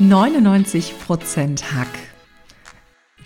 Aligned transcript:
99% 0.00 1.62
Hack. 1.72 1.86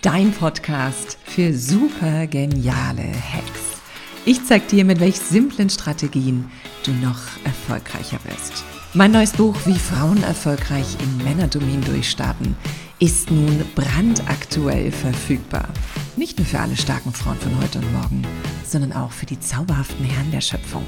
Dein 0.03 0.31
Podcast 0.31 1.17
für 1.25 1.51
super 1.51 2.27
geniale 2.27 3.05
Hacks. 3.05 3.81
Ich 4.23 4.45
zeig 4.45 4.67
dir, 4.67 4.85
mit 4.85 4.99
welch 4.99 5.17
simplen 5.17 5.71
Strategien 5.71 6.51
du 6.85 6.91
noch 6.91 7.19
erfolgreicher 7.43 8.19
wirst. 8.25 8.63
Mein 8.93 9.11
neues 9.11 9.31
Buch 9.31 9.55
Wie 9.65 9.79
Frauen 9.79 10.21
erfolgreich 10.21 10.95
im 11.01 11.23
Männerdomin 11.23 11.81
durchstarten 11.81 12.55
ist 12.99 13.31
nun 13.31 13.65
brandaktuell 13.73 14.91
verfügbar. 14.91 15.69
Nicht 16.17 16.37
nur 16.37 16.45
für 16.45 16.59
alle 16.59 16.77
starken 16.77 17.13
Frauen 17.13 17.37
von 17.37 17.57
heute 17.59 17.79
und 17.79 17.91
morgen, 17.93 18.21
sondern 18.63 18.93
auch 18.93 19.11
für 19.11 19.25
die 19.25 19.39
zauberhaften 19.39 20.05
Herren 20.05 20.29
der 20.31 20.41
Schöpfung. 20.41 20.85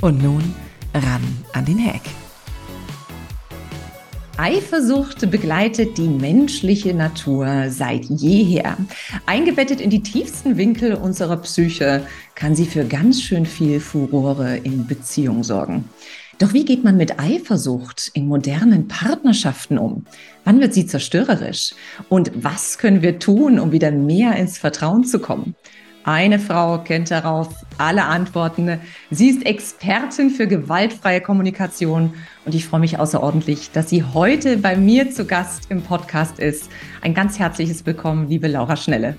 Und 0.00 0.22
nun 0.22 0.54
ran 0.94 1.22
an 1.54 1.64
den 1.64 1.84
Hack. 1.84 2.02
Eifersucht 4.36 5.30
begleitet 5.30 5.96
die 5.96 6.08
menschliche 6.08 6.92
Natur 6.92 7.66
seit 7.68 8.06
jeher. 8.06 8.76
Eingebettet 9.26 9.80
in 9.80 9.90
die 9.90 10.02
tiefsten 10.02 10.56
Winkel 10.56 10.94
unserer 10.94 11.36
Psyche 11.36 12.04
kann 12.34 12.56
sie 12.56 12.66
für 12.66 12.84
ganz 12.84 13.22
schön 13.22 13.46
viel 13.46 13.78
Furore 13.78 14.56
in 14.56 14.88
Beziehung 14.88 15.44
sorgen. 15.44 15.88
Doch 16.38 16.52
wie 16.52 16.64
geht 16.64 16.82
man 16.82 16.96
mit 16.96 17.20
Eifersucht 17.20 18.10
in 18.12 18.26
modernen 18.26 18.88
Partnerschaften 18.88 19.78
um? 19.78 20.04
Wann 20.42 20.60
wird 20.60 20.74
sie 20.74 20.86
zerstörerisch? 20.86 21.74
Und 22.08 22.32
was 22.34 22.78
können 22.78 23.02
wir 23.02 23.20
tun, 23.20 23.60
um 23.60 23.70
wieder 23.70 23.92
mehr 23.92 24.34
ins 24.34 24.58
Vertrauen 24.58 25.04
zu 25.04 25.20
kommen? 25.20 25.54
Eine 26.04 26.38
Frau 26.38 26.78
kennt 26.78 27.10
darauf 27.10 27.48
alle 27.78 28.04
Antworten. 28.04 28.78
Sie 29.10 29.30
ist 29.30 29.46
Expertin 29.46 30.28
für 30.28 30.46
gewaltfreie 30.46 31.22
Kommunikation 31.22 32.12
und 32.44 32.54
ich 32.54 32.66
freue 32.66 32.80
mich 32.80 32.98
außerordentlich, 32.98 33.70
dass 33.72 33.88
sie 33.88 34.04
heute 34.04 34.58
bei 34.58 34.76
mir 34.76 35.10
zu 35.10 35.24
Gast 35.24 35.70
im 35.70 35.80
Podcast 35.80 36.38
ist. 36.38 36.70
Ein 37.00 37.14
ganz 37.14 37.38
herzliches 37.38 37.86
Willkommen, 37.86 38.28
liebe 38.28 38.48
Laura 38.48 38.76
Schnelle. 38.76 39.16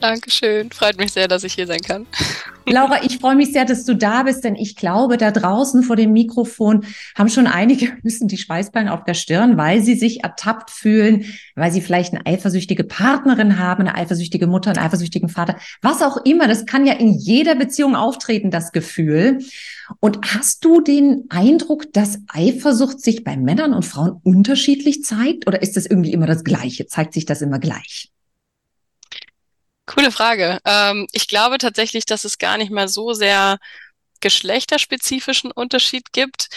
Dankeschön. 0.00 0.70
Freut 0.70 0.96
mich 0.96 1.12
sehr, 1.12 1.26
dass 1.26 1.42
ich 1.44 1.54
hier 1.54 1.66
sein 1.66 1.80
kann. 1.80 2.06
Laura, 2.66 3.02
ich 3.02 3.18
freue 3.18 3.34
mich 3.34 3.52
sehr, 3.52 3.64
dass 3.64 3.84
du 3.84 3.94
da 3.94 4.24
bist, 4.24 4.44
denn 4.44 4.54
ich 4.54 4.76
glaube, 4.76 5.16
da 5.16 5.30
draußen 5.30 5.82
vor 5.82 5.96
dem 5.96 6.12
Mikrofon 6.12 6.84
haben 7.16 7.28
schon 7.30 7.46
einige 7.46 7.96
müssen 8.02 8.28
die 8.28 8.36
Schweißballen 8.36 8.88
auf 8.88 9.04
der 9.04 9.14
Stirn, 9.14 9.56
weil 9.56 9.82
sie 9.82 9.94
sich 9.94 10.22
ertappt 10.22 10.70
fühlen, 10.70 11.24
weil 11.54 11.72
sie 11.72 11.80
vielleicht 11.80 12.12
eine 12.12 12.26
eifersüchtige 12.26 12.84
Partnerin 12.84 13.58
haben, 13.58 13.80
eine 13.86 13.94
eifersüchtige 13.94 14.46
Mutter, 14.46 14.70
einen 14.70 14.78
eifersüchtigen 14.78 15.28
Vater, 15.28 15.56
was 15.82 16.02
auch 16.02 16.18
immer. 16.24 16.46
Das 16.46 16.66
kann 16.66 16.86
ja 16.86 16.92
in 16.92 17.14
jeder 17.14 17.54
Beziehung 17.54 17.96
auftreten, 17.96 18.50
das 18.50 18.72
Gefühl. 18.72 19.38
Und 20.00 20.18
hast 20.34 20.64
du 20.64 20.80
den 20.80 21.24
Eindruck, 21.30 21.92
dass 21.92 22.18
Eifersucht 22.28 23.00
sich 23.00 23.24
bei 23.24 23.36
Männern 23.36 23.72
und 23.72 23.84
Frauen 23.84 24.20
unterschiedlich 24.22 25.02
zeigt 25.02 25.46
oder 25.46 25.62
ist 25.62 25.76
das 25.76 25.86
irgendwie 25.86 26.12
immer 26.12 26.26
das 26.26 26.44
Gleiche? 26.44 26.86
Zeigt 26.86 27.14
sich 27.14 27.24
das 27.24 27.40
immer 27.40 27.58
gleich? 27.58 28.12
Coole 29.88 30.12
Frage. 30.12 30.58
Ähm, 30.64 31.06
ich 31.12 31.28
glaube 31.28 31.58
tatsächlich, 31.58 32.04
dass 32.04 32.24
es 32.24 32.38
gar 32.38 32.58
nicht 32.58 32.70
mal 32.70 32.88
so 32.88 33.14
sehr 33.14 33.58
geschlechterspezifischen 34.20 35.50
Unterschied 35.52 36.12
gibt. 36.12 36.48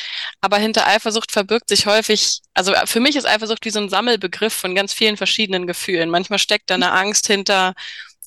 Aber 0.42 0.58
hinter 0.58 0.88
Eifersucht 0.88 1.32
verbirgt 1.32 1.70
sich 1.70 1.86
häufig, 1.86 2.42
also 2.54 2.74
für 2.86 3.00
mich 3.00 3.16
ist 3.16 3.26
Eifersucht 3.28 3.66
wie 3.66 3.70
so 3.70 3.80
ein 3.80 3.90
Sammelbegriff 3.90 4.54
von 4.54 4.76
ganz 4.76 4.94
vielen 4.94 5.18
verschiedenen 5.18 5.68
Gefühlen. 5.68 6.10
Manchmal 6.10 6.40
steckt 6.40 6.70
da 6.70 6.76
eine 6.76 6.92
Angst 6.92 7.28
hinter, 7.28 7.74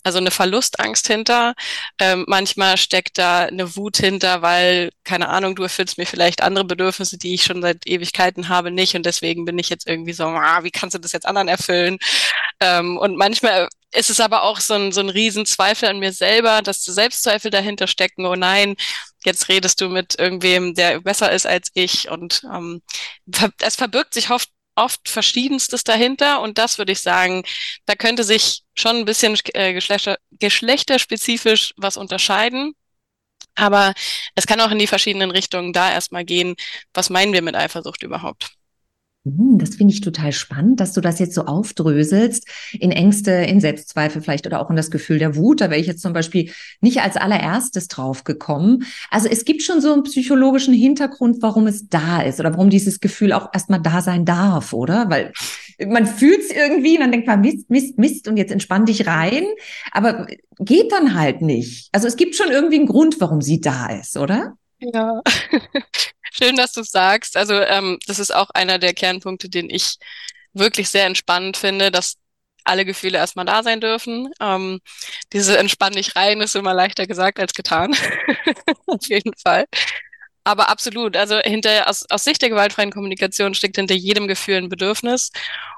also 0.04 0.18
eine 0.18 0.30
Verlustangst 0.30 1.06
hinter. 1.06 1.54
Ähm, 1.98 2.24
manchmal 2.28 2.76
steckt 2.76 3.18
da 3.18 3.40
eine 3.46 3.76
Wut 3.76 3.96
hinter, 3.96 4.42
weil, 4.42 4.90
keine 5.02 5.28
Ahnung, 5.28 5.56
du 5.56 5.64
erfüllst 5.64 5.98
mir 5.98 6.06
vielleicht 6.06 6.42
andere 6.42 6.64
Bedürfnisse, 6.64 7.18
die 7.18 7.34
ich 7.34 7.44
schon 7.44 7.62
seit 7.62 7.86
Ewigkeiten 7.86 8.48
habe, 8.48 8.70
nicht. 8.70 8.94
Und 8.94 9.04
deswegen 9.04 9.44
bin 9.44 9.58
ich 9.58 9.68
jetzt 9.68 9.88
irgendwie 9.88 10.12
so, 10.12 10.24
ah, 10.24 10.62
wie 10.62 10.70
kannst 10.70 10.94
du 10.94 11.00
das 11.00 11.12
jetzt 11.12 11.26
anderen 11.26 11.48
erfüllen? 11.48 11.98
Ähm, 12.60 12.98
und 12.98 13.16
manchmal 13.16 13.68
ist 13.94 14.10
es 14.10 14.20
aber 14.20 14.42
auch 14.42 14.60
so 14.60 14.74
ein, 14.74 14.92
so 14.92 15.00
ein 15.00 15.08
Riesenzweifel 15.08 15.88
an 15.88 15.98
mir 15.98 16.12
selber, 16.12 16.62
dass 16.62 16.84
Selbstzweifel 16.84 17.50
dahinter 17.50 17.86
stecken. 17.86 18.26
Oh 18.26 18.34
nein, 18.34 18.76
jetzt 19.24 19.48
redest 19.48 19.80
du 19.80 19.88
mit 19.88 20.18
irgendwem, 20.18 20.74
der 20.74 21.00
besser 21.00 21.32
ist 21.32 21.46
als 21.46 21.70
ich. 21.74 22.10
Und 22.10 22.42
ähm, 22.52 22.82
es 23.60 23.76
verbirgt 23.76 24.14
sich 24.14 24.30
oft 24.30 24.50
oft 24.76 25.08
Verschiedenstes 25.08 25.84
dahinter 25.84 26.40
und 26.40 26.58
das 26.58 26.78
würde 26.78 26.92
ich 26.92 27.00
sagen, 27.00 27.44
da 27.86 27.94
könnte 27.94 28.24
sich 28.24 28.62
schon 28.74 28.96
ein 28.96 29.04
bisschen 29.04 29.38
äh, 29.54 29.72
geschlechter, 29.72 30.18
geschlechterspezifisch 30.32 31.74
was 31.76 31.96
unterscheiden. 31.96 32.74
Aber 33.56 33.94
es 34.34 34.46
kann 34.46 34.60
auch 34.60 34.70
in 34.70 34.78
die 34.80 34.88
verschiedenen 34.88 35.30
Richtungen 35.30 35.72
da 35.72 35.92
erstmal 35.92 36.24
gehen. 36.24 36.56
Was 36.92 37.10
meinen 37.10 37.32
wir 37.32 37.42
mit 37.42 37.54
Eifersucht 37.54 38.02
überhaupt? 38.02 38.50
Hm, 39.24 39.58
das 39.58 39.76
finde 39.76 39.94
ich 39.94 40.02
total 40.02 40.32
spannend, 40.32 40.80
dass 40.80 40.92
du 40.92 41.00
das 41.00 41.18
jetzt 41.18 41.34
so 41.34 41.46
aufdröselst 41.46 42.46
in 42.78 42.90
Ängste, 42.90 43.30
in 43.30 43.58
Selbstzweifel 43.58 44.20
vielleicht 44.20 44.46
oder 44.46 44.60
auch 44.60 44.68
in 44.68 44.76
das 44.76 44.90
Gefühl 44.90 45.18
der 45.18 45.34
Wut. 45.34 45.62
Da 45.62 45.70
wäre 45.70 45.80
ich 45.80 45.86
jetzt 45.86 46.02
zum 46.02 46.12
Beispiel 46.12 46.50
nicht 46.82 47.00
als 47.00 47.16
allererstes 47.16 47.88
drauf 47.88 48.24
gekommen. 48.24 48.84
Also 49.10 49.28
es 49.28 49.46
gibt 49.46 49.62
schon 49.62 49.80
so 49.80 49.94
einen 49.94 50.02
psychologischen 50.02 50.74
Hintergrund, 50.74 51.38
warum 51.40 51.66
es 51.66 51.88
da 51.88 52.20
ist 52.20 52.38
oder 52.38 52.52
warum 52.52 52.68
dieses 52.68 53.00
Gefühl 53.00 53.32
auch 53.32 53.48
erstmal 53.54 53.80
da 53.80 54.02
sein 54.02 54.26
darf, 54.26 54.74
oder? 54.74 55.08
Weil 55.08 55.32
man 55.86 56.06
fühlt 56.06 56.40
es 56.40 56.50
irgendwie 56.50 56.96
und 56.96 57.00
dann 57.00 57.12
denkt 57.12 57.26
man, 57.26 57.40
Mist, 57.40 57.70
Mist, 57.70 57.98
Mist 57.98 58.28
und 58.28 58.36
jetzt 58.36 58.52
entspann 58.52 58.84
dich 58.84 59.06
rein. 59.06 59.44
Aber 59.92 60.26
geht 60.58 60.92
dann 60.92 61.14
halt 61.14 61.40
nicht. 61.40 61.88
Also 61.92 62.06
es 62.06 62.16
gibt 62.16 62.36
schon 62.36 62.50
irgendwie 62.50 62.76
einen 62.76 62.86
Grund, 62.86 63.20
warum 63.22 63.40
sie 63.40 63.60
da 63.60 63.86
ist, 63.86 64.18
oder? 64.18 64.58
Ja, 64.80 65.22
schön, 66.34 66.56
dass 66.56 66.72
du 66.72 66.82
sagst. 66.82 67.36
Also 67.36 67.54
ähm, 67.54 67.98
das 68.06 68.18
ist 68.18 68.34
auch 68.34 68.50
einer 68.50 68.78
der 68.78 68.94
Kernpunkte, 68.94 69.48
den 69.48 69.70
ich 69.70 69.96
wirklich 70.52 70.88
sehr 70.88 71.06
entspannend 71.06 71.56
finde, 71.56 71.90
dass 71.90 72.16
alle 72.64 72.84
Gefühle 72.84 73.18
erstmal 73.18 73.44
da 73.44 73.62
sein 73.62 73.80
dürfen. 73.80 74.30
Ähm, 74.40 74.80
diese 75.32 75.58
entspann 75.58 75.92
dich 75.92 76.16
rein 76.16 76.40
ist 76.40 76.56
immer 76.56 76.74
leichter 76.74 77.06
gesagt 77.06 77.38
als 77.38 77.54
getan. 77.54 77.94
Auf 78.86 79.06
jeden 79.06 79.34
Fall. 79.36 79.66
Aber 80.44 80.68
absolut. 80.68 81.16
Also 81.16 81.38
hinter, 81.38 81.88
aus, 81.88 82.04
aus 82.10 82.24
Sicht 82.24 82.42
der 82.42 82.50
gewaltfreien 82.50 82.92
Kommunikation 82.92 83.54
steckt 83.54 83.76
hinter 83.76 83.94
jedem 83.94 84.28
Gefühl 84.28 84.56
ein 84.56 84.68
Bedürfnis. 84.68 85.30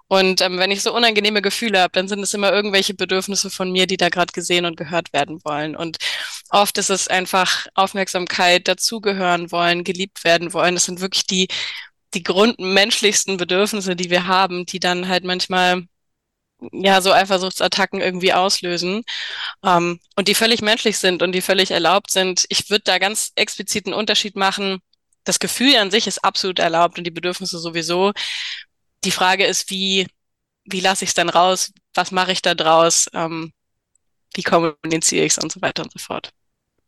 Und 0.09 0.41
ähm, 0.41 0.59
wenn 0.59 0.71
ich 0.71 0.83
so 0.83 0.95
unangenehme 0.95 1.43
Gefühle 1.43 1.81
habe, 1.81 1.93
dann 1.93 2.09
sind 2.09 2.21
es 2.21 2.35
immer 2.35 2.53
irgendwelche 2.53 2.95
Bedürfnisse 2.95 3.51
von 3.51 3.71
mir, 3.73 3.87
die 3.87 3.97
da 3.97 4.09
gerade 4.09 4.33
gesehen 4.33 4.65
und 4.67 4.77
gehört 4.77 5.13
werden 5.13 5.41
wollen. 5.45 5.77
Und 5.77 5.99
oft 6.51 6.79
ist 6.79 6.91
es 6.91 7.09
einfach 7.09 7.67
Aufmerksamkeit, 7.75 8.69
dazugehören 8.69 9.51
wollen, 9.53 9.85
geliebt 9.85 10.25
werden 10.25 10.53
wollen. 10.53 10.75
Das 10.75 10.85
sind 10.85 11.01
wirklich 11.01 11.27
die, 11.27 11.49
die 12.15 12.23
grundmenschlichsten 12.23 13.37
Bedürfnisse, 13.37 13.97
die 13.97 14.11
wir 14.11 14.27
haben, 14.27 14.67
die 14.67 14.81
dann 14.81 15.09
halt 15.09 15.25
manchmal 15.25 15.87
ja 16.73 17.01
so 17.03 17.13
Eifersuchtsattacken 17.13 18.01
irgendwie 18.01 18.33
auslösen 18.33 19.05
ähm, 19.65 20.01
und 20.17 20.29
die 20.29 20.35
völlig 20.35 20.63
menschlich 20.63 20.99
sind 20.99 21.23
und 21.23 21.33
die 21.33 21.43
völlig 21.43 21.71
erlaubt 21.71 22.11
sind. 22.11 22.47
Ich 22.49 22.71
würde 22.71 22.85
da 22.85 22.99
ganz 22.99 23.33
explizit 23.37 23.87
einen 23.87 23.95
Unterschied 23.95 24.37
machen. 24.37 24.81
Das 25.25 25.39
Gefühl 25.39 25.77
an 25.77 25.91
sich 25.91 26.07
ist 26.07 26.25
absolut 26.25 26.59
erlaubt 26.59 26.99
und 26.99 27.05
die 27.05 27.11
Bedürfnisse 27.11 27.59
sowieso. 27.59 28.13
Die 29.05 29.11
Frage 29.11 29.47
ist, 29.47 29.71
wie, 29.71 30.07
wie 30.65 30.81
lasse 30.81 31.05
ich 31.05 31.11
es 31.11 31.15
dann 31.15 31.29
raus? 31.29 31.73
Was 31.95 32.11
mache 32.11 32.33
ich 32.33 32.43
da 32.43 32.55
draus? 32.55 33.09
Ähm, 33.13 33.53
wie 34.35 34.43
kommuniziere 34.43 35.25
ich 35.25 35.33
es 35.33 35.39
und 35.43 35.53
so 35.53 35.63
weiter 35.63 35.83
und 35.83 35.93
so 35.93 35.99
fort. 35.99 36.33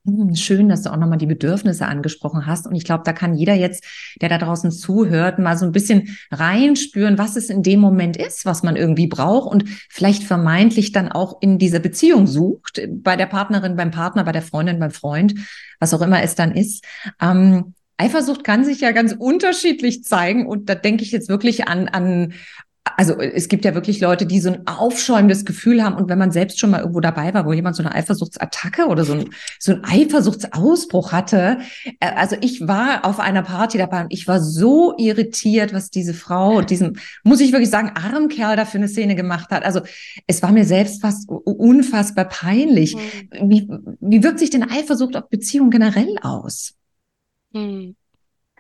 Hm, 0.09 0.34
schön, 0.37 0.69
dass 0.69 0.82
du 0.82 0.91
auch 0.91 0.97
nochmal 0.97 1.19
die 1.19 1.26
Bedürfnisse 1.26 1.87
angesprochen 1.87 2.47
hast. 2.47 2.66
Und 2.66 2.75
ich 2.75 2.84
glaube, 2.84 3.03
da 3.04 3.12
kann 3.12 3.34
jeder 3.34 3.54
jetzt, 3.54 3.84
der 4.21 4.28
da 4.28 4.38
draußen 4.38 4.71
zuhört, 4.71 5.38
mal 5.38 5.59
so 5.59 5.66
ein 5.66 5.72
bisschen 5.72 6.16
reinspüren, 6.31 7.19
was 7.19 7.37
es 7.37 7.50
in 7.50 7.62
dem 7.62 7.81
Moment 7.81 8.16
ist, 8.16 8.47
was 8.47 8.62
man 8.62 8.77
irgendwie 8.77 9.06
braucht 9.06 9.50
und 9.50 9.65
vielleicht 9.91 10.22
vermeintlich 10.22 10.93
dann 10.93 11.10
auch 11.10 11.43
in 11.43 11.59
dieser 11.59 11.81
Beziehung 11.81 12.27
sucht, 12.27 12.81
bei 12.88 13.16
der 13.16 13.27
Partnerin, 13.27 13.77
beim 13.77 13.91
Partner, 13.91 14.25
bei 14.25 14.32
der 14.32 14.43
Freundin, 14.43 14.78
beim 14.78 14.93
Freund, 14.93 15.34
was 15.78 15.93
auch 15.93 16.03
immer 16.03 16.22
es 16.22 16.34
dann 16.34 16.54
ist. 16.54 16.84
Ähm, 17.21 17.75
Eifersucht 17.98 18.44
kann 18.44 18.65
sich 18.65 18.81
ja 18.81 18.93
ganz 18.93 19.12
unterschiedlich 19.12 20.04
zeigen 20.04 20.47
und 20.47 20.69
da 20.69 20.77
denke 20.77 21.03
ich 21.03 21.10
jetzt 21.10 21.28
wirklich 21.28 21.66
an, 21.66 21.88
an, 21.88 22.32
also 22.97 23.19
es 23.19 23.48
gibt 23.48 23.65
ja 23.65 23.74
wirklich 23.74 24.01
Leute, 24.01 24.27
die 24.27 24.41
so 24.41 24.51
ein 24.51 24.66
aufschäumendes 24.66 25.45
Gefühl 25.45 25.83
haben 25.83 25.97
und 25.97 26.09
wenn 26.09 26.18
man 26.18 26.30
selbst 26.30 26.59
schon 26.59 26.71
mal 26.71 26.80
irgendwo 26.80 27.01
dabei 27.01 27.34
war, 27.34 27.47
wo 27.47 27.53
jemand 27.53 27.77
so 27.77 27.83
eine 27.83 27.95
Eifersuchtsattacke 27.95 28.86
oder 28.86 29.04
so 29.04 29.15
ein, 29.15 29.30
so 29.59 29.72
ein 29.72 29.84
Eifersuchtsausbruch 29.84 31.13
hatte. 31.13 31.59
Äh, 32.01 32.15
also 32.16 32.36
ich 32.41 32.66
war 32.66 33.04
auf 33.04 33.21
einer 33.21 33.42
Party 33.42 33.78
dabei 33.78 34.03
und 34.03 34.13
ich 34.13 34.27
war 34.27 34.41
so 34.41 34.95
irritiert, 34.97 35.72
was 35.72 35.91
diese 35.91 36.15
Frau, 36.15 36.63
diesen, 36.63 36.98
muss 37.24 37.41
ich 37.41 37.53
wirklich 37.53 37.71
sagen, 37.71 37.92
armen 37.95 38.28
Kerl 38.28 38.57
da 38.57 38.65
für 38.65 38.78
eine 38.78 38.89
Szene 38.89 39.15
gemacht 39.15 39.51
hat. 39.51 39.65
Also 39.65 39.80
es 40.27 40.42
war 40.42 40.53
mir 40.53 40.65
selbst 40.65 41.01
fast 41.01 41.28
unfassbar 41.28 42.27
peinlich. 42.27 42.97
Mhm. 42.97 43.51
Wie, 43.51 43.68
wie 44.01 44.22
wirkt 44.22 44.39
sich 44.39 44.51
denn 44.51 44.63
Eifersucht 44.63 45.16
auf 45.16 45.28
Beziehungen 45.28 45.71
generell 45.71 46.16
aus? 46.22 46.74
Mhm. 47.53 47.97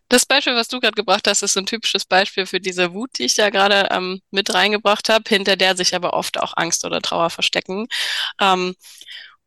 Das 0.08 0.24
Beispiel, 0.26 0.54
was 0.54 0.68
du 0.68 0.80
gerade 0.80 0.94
gebracht 0.94 1.26
hast, 1.28 1.42
ist 1.42 1.56
ein 1.58 1.66
typisches 1.66 2.04
Beispiel 2.06 2.46
für 2.46 2.60
diese 2.60 2.94
Wut, 2.94 3.10
die 3.18 3.24
ich 3.24 3.34
da 3.34 3.50
gerade 3.50 3.88
ähm, 3.90 4.20
mit 4.30 4.52
reingebracht 4.54 5.08
habe, 5.10 5.24
hinter 5.28 5.56
der 5.56 5.76
sich 5.76 5.94
aber 5.94 6.14
oft 6.14 6.40
auch 6.40 6.54
Angst 6.56 6.84
oder 6.86 7.02
Trauer 7.02 7.30
verstecken. 7.30 7.86
Ähm, 8.40 8.74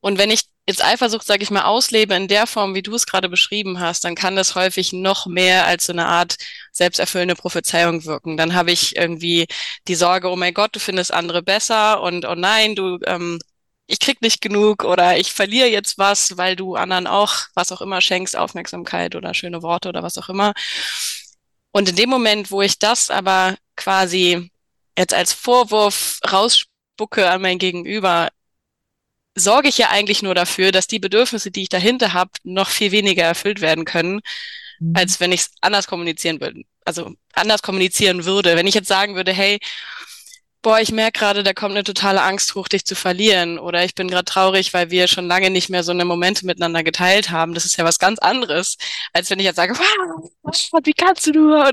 Und 0.02 0.18
wenn 0.18 0.32
ich 0.32 0.44
jetzt 0.68 0.84
Eifersucht, 0.84 1.26
sage 1.28 1.44
ich 1.44 1.52
mal, 1.52 1.64
auslebe 1.64 2.16
in 2.16 2.28
der 2.28 2.48
Form, 2.48 2.76
wie 2.76 2.84
du 2.84 2.96
es 2.96 3.06
gerade 3.06 3.30
beschrieben 3.30 3.80
hast, 3.80 4.04
dann 4.06 4.16
kann 4.16 4.36
das 4.36 4.56
häufig 4.56 4.94
noch 4.94 5.26
mehr 5.28 5.66
als 5.68 5.88
so 5.88 5.94
eine 5.94 6.08
Art 6.08 6.38
selbsterfüllende 6.72 7.36
Prophezeiung 7.36 8.06
wirken. 8.06 8.38
Dann 8.38 8.54
habe 8.56 8.72
ich 8.72 8.96
irgendwie 8.96 9.48
die 9.88 9.96
Sorge, 9.96 10.30
oh 10.30 10.36
mein 10.36 10.54
Gott, 10.54 10.76
du 10.76 10.80
findest 10.80 11.14
andere 11.14 11.44
besser 11.44 12.02
und 12.02 12.26
oh 12.26 12.36
nein, 12.36 12.76
du, 12.76 13.00
ähm, 13.06 13.40
ich 13.92 14.00
krieg 14.00 14.22
nicht 14.22 14.42
genug 14.42 14.86
oder 14.86 15.18
ich 15.18 15.34
verliere 15.34 15.68
jetzt 15.68 15.98
was, 15.98 16.38
weil 16.38 16.56
du 16.56 16.76
anderen 16.76 17.08
auch 17.08 17.36
was 17.56 17.74
auch 17.74 17.82
immer 17.82 18.00
schenkst, 18.00 18.38
Aufmerksamkeit 18.38 19.16
oder 19.16 19.34
schöne 19.34 19.62
Worte 19.62 19.90
oder 19.90 20.02
was 20.02 20.18
auch 20.18 20.30
immer. 20.30 20.54
Und 21.72 21.90
in 21.90 21.98
dem 21.98 22.10
Moment, 22.10 22.52
wo 22.52 22.62
ich 22.62 22.80
das 22.80 23.10
aber 23.10 23.58
quasi 23.76 24.50
jetzt 24.98 25.14
als 25.14 25.34
Vorwurf 25.34 26.20
rausspucke 26.32 27.30
an 27.30 27.42
mein 27.42 27.60
Gegenüber, 27.60 28.30
sorge 29.36 29.68
ich 29.68 29.78
ja 29.78 29.90
eigentlich 29.90 30.22
nur 30.22 30.36
dafür, 30.36 30.72
dass 30.72 30.88
die 30.88 31.00
Bedürfnisse, 31.00 31.52
die 31.52 31.64
ich 31.64 31.70
dahinter 31.70 32.14
habe, 32.14 32.32
noch 32.44 32.70
viel 32.70 32.92
weniger 32.92 33.24
erfüllt 33.24 33.60
werden 33.60 33.84
können, 33.84 34.22
mhm. 34.80 34.94
als 34.96 35.20
wenn 35.20 35.34
ich 35.34 35.42
es 35.42 35.52
anders 35.60 35.88
kommunizieren 35.88 36.40
würde. 36.40 36.62
Also 36.86 37.12
anders 37.34 37.62
kommunizieren 37.62 38.24
würde. 38.24 38.56
Wenn 38.56 38.68
ich 38.68 38.74
jetzt 38.74 38.88
sagen 38.88 39.16
würde, 39.16 39.34
hey, 39.34 39.60
boah, 40.62 40.80
ich 40.80 40.92
merke 40.92 41.20
gerade, 41.20 41.44
da 41.44 41.54
kommt 41.54 41.72
eine 41.72 41.84
totale 41.84 42.22
Angst 42.22 42.56
hoch, 42.56 42.68
dich 42.68 42.86
zu 42.86 42.96
verlieren. 42.96 43.60
Oder 43.60 43.84
ich 43.84 43.96
bin 43.96 44.08
gerade 44.08 44.26
traurig, 44.26 44.74
weil 44.74 44.92
wir 44.92 45.08
schon 45.08 45.28
lange 45.28 45.50
nicht 45.50 45.70
mehr 45.70 45.84
so 45.84 45.92
eine 45.92 46.06
Momente 46.06 46.46
miteinander 46.46 46.84
geteilt 46.84 47.32
haben. 47.32 47.54
Das 47.54 47.66
ist 47.66 47.78
ja 47.78 47.86
was 47.86 48.00
ganz 48.00 48.20
anderes, 48.20 48.78
als 49.14 49.30
wenn 49.30 49.40
ich 49.40 49.46
jetzt 49.46 49.56
sage, 49.56 49.74
wow, 49.76 50.80
wie 50.84 50.94
kannst 50.94 51.28
du 51.28 51.32
nur? 51.32 51.72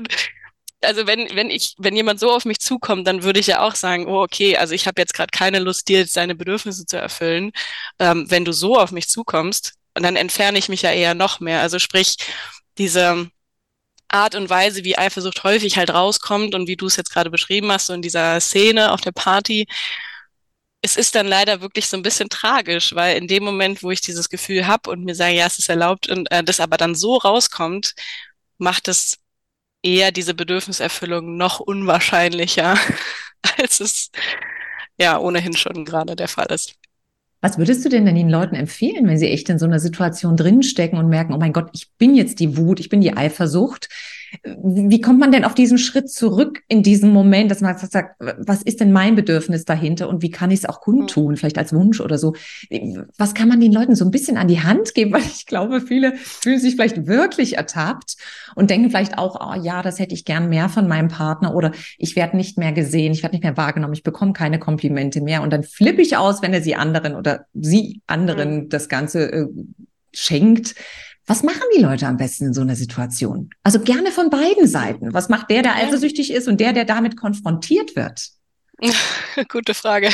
Also 0.81 1.07
wenn, 1.07 1.27
wenn 1.35 1.49
ich, 1.49 1.75
wenn 1.77 1.95
jemand 1.95 2.19
so 2.19 2.31
auf 2.31 2.45
mich 2.45 2.59
zukommt, 2.59 3.05
dann 3.05 3.23
würde 3.23 3.39
ich 3.39 3.47
ja 3.47 3.61
auch 3.61 3.75
sagen, 3.75 4.07
oh, 4.07 4.21
okay, 4.23 4.57
also 4.57 4.73
ich 4.73 4.87
habe 4.87 5.01
jetzt 5.01 5.13
gerade 5.13 5.31
keine 5.31 5.59
Lust, 5.59 5.89
dir 5.89 6.07
seine 6.07 6.35
Bedürfnisse 6.35 6.85
zu 6.85 6.97
erfüllen. 6.97 7.51
Ähm, 7.99 8.25
wenn 8.29 8.45
du 8.45 8.53
so 8.53 8.77
auf 8.79 8.91
mich 8.91 9.09
zukommst, 9.09 9.73
dann 9.93 10.15
entferne 10.15 10.57
ich 10.57 10.69
mich 10.69 10.81
ja 10.83 10.91
eher 10.91 11.15
noch 11.15 11.41
mehr. 11.41 11.61
Also 11.61 11.79
sprich, 11.79 12.15
diese 12.77 13.29
Art 14.09 14.35
und 14.35 14.49
Weise, 14.49 14.83
wie 14.83 14.97
Eifersucht 14.97 15.43
häufig 15.43 15.77
halt 15.77 15.91
rauskommt 15.91 16.55
und 16.55 16.67
wie 16.67 16.75
du 16.77 16.87
es 16.87 16.95
jetzt 16.95 17.11
gerade 17.11 17.29
beschrieben 17.29 17.71
hast, 17.71 17.87
so 17.87 17.93
in 17.93 18.01
dieser 18.01 18.39
Szene 18.41 18.91
auf 18.91 19.01
der 19.01 19.11
Party, 19.11 19.67
es 20.81 20.95
ist 20.97 21.15
dann 21.15 21.27
leider 21.27 21.61
wirklich 21.61 21.87
so 21.87 21.97
ein 21.97 22.03
bisschen 22.03 22.29
tragisch, 22.29 22.95
weil 22.95 23.17
in 23.17 23.27
dem 23.27 23.43
Moment, 23.43 23.83
wo 23.83 23.91
ich 23.91 24.01
dieses 24.01 24.29
Gefühl 24.29 24.67
habe 24.67 24.89
und 24.91 25.03
mir 25.03 25.15
sage, 25.15 25.35
ja, 25.35 25.45
es 25.45 25.59
ist 25.59 25.69
erlaubt 25.69 26.07
und 26.09 26.31
äh, 26.31 26.43
das 26.43 26.59
aber 26.59 26.77
dann 26.77 26.95
so 26.95 27.17
rauskommt, 27.17 27.93
macht 28.57 28.87
es 28.87 29.17
eher 29.83 30.11
diese 30.11 30.33
Bedürfniserfüllung 30.33 31.37
noch 31.37 31.59
unwahrscheinlicher, 31.59 32.77
als 33.57 33.79
es 33.81 34.11
ja 34.97 35.17
ohnehin 35.19 35.55
schon 35.55 35.85
gerade 35.85 36.15
der 36.15 36.27
Fall 36.27 36.47
ist. 36.47 36.75
Was 37.41 37.57
würdest 37.57 37.85
du 37.85 37.89
denn 37.89 38.05
denn 38.05 38.15
den 38.15 38.29
Leuten 38.29 38.55
empfehlen, 38.55 39.07
wenn 39.07 39.17
sie 39.17 39.29
echt 39.29 39.49
in 39.49 39.59
so 39.59 39.65
einer 39.65 39.79
Situation 39.79 40.35
drinstecken 40.35 40.99
und 40.99 41.07
merken, 41.07 41.33
oh 41.33 41.37
mein 41.37 41.53
Gott, 41.53 41.69
ich 41.73 41.89
bin 41.97 42.15
jetzt 42.15 42.39
die 42.39 42.57
Wut, 42.57 42.79
ich 42.79 42.89
bin 42.89 43.01
die 43.01 43.15
Eifersucht? 43.15 43.87
Wie 44.43 45.01
kommt 45.01 45.19
man 45.19 45.31
denn 45.31 45.43
auf 45.43 45.55
diesen 45.55 45.77
Schritt 45.77 46.09
zurück 46.09 46.61
in 46.67 46.83
diesem 46.83 47.11
Moment, 47.11 47.49
dass 47.49 47.61
man 47.61 47.77
sagt, 47.77 48.15
was 48.19 48.61
ist 48.61 48.79
denn 48.79 48.91
mein 48.91 49.15
Bedürfnis 49.15 49.65
dahinter 49.65 50.09
und 50.09 50.21
wie 50.21 50.29
kann 50.29 50.51
ich 50.51 50.59
es 50.59 50.65
auch 50.65 50.81
kundtun, 50.81 51.35
vielleicht 51.35 51.57
als 51.57 51.73
Wunsch 51.73 51.99
oder 51.99 52.17
so? 52.17 52.33
Was 53.17 53.33
kann 53.33 53.47
man 53.47 53.59
den 53.59 53.71
Leuten 53.71 53.95
so 53.95 54.05
ein 54.05 54.11
bisschen 54.11 54.37
an 54.37 54.47
die 54.47 54.61
Hand 54.61 54.93
geben? 54.93 55.13
Weil 55.13 55.21
ich 55.21 55.45
glaube, 55.45 55.81
viele 55.81 56.15
fühlen 56.15 56.59
sich 56.59 56.75
vielleicht 56.75 57.07
wirklich 57.07 57.57
ertappt 57.57 58.15
und 58.55 58.69
denken 58.69 58.89
vielleicht 58.89 59.17
auch, 59.17 59.39
oh 59.39 59.59
ja, 59.59 59.81
das 59.81 59.99
hätte 59.99 60.13
ich 60.13 60.25
gern 60.25 60.49
mehr 60.49 60.69
von 60.69 60.87
meinem 60.87 61.07
Partner 61.07 61.55
oder 61.55 61.71
ich 61.97 62.15
werde 62.15 62.37
nicht 62.37 62.57
mehr 62.57 62.71
gesehen, 62.71 63.11
ich 63.11 63.23
werde 63.23 63.35
nicht 63.35 63.43
mehr 63.43 63.57
wahrgenommen, 63.57 63.93
ich 63.93 64.03
bekomme 64.03 64.33
keine 64.33 64.59
Komplimente 64.59 65.21
mehr 65.21 65.41
und 65.41 65.51
dann 65.51 65.63
flippe 65.63 66.01
ich 66.01 66.17
aus, 66.17 66.41
wenn 66.41 66.53
er 66.53 66.61
sie 66.61 66.75
anderen 66.75 67.15
oder 67.15 67.45
sie 67.53 68.01
anderen 68.07 68.69
das 68.69 68.89
Ganze 68.89 69.31
äh, 69.31 69.47
schenkt. 70.13 70.75
Was 71.29 71.43
machen 71.43 71.61
die 71.77 71.81
Leute 71.81 72.07
am 72.07 72.17
besten 72.17 72.45
in 72.47 72.53
so 72.55 72.61
einer 72.61 72.75
Situation? 72.75 73.51
Also 73.61 73.79
gerne 73.79 74.11
von 74.11 74.31
beiden 74.31 74.67
Seiten. 74.67 75.13
Was 75.13 75.29
macht 75.29 75.51
der, 75.51 75.61
der 75.61 75.75
eifersüchtig 75.75 76.33
ist 76.33 76.47
und 76.47 76.59
der, 76.59 76.73
der 76.73 76.85
damit 76.85 77.17
konfrontiert 77.17 77.95
wird? 77.95 78.29
Gute 79.47 79.75
Frage. 79.75 80.09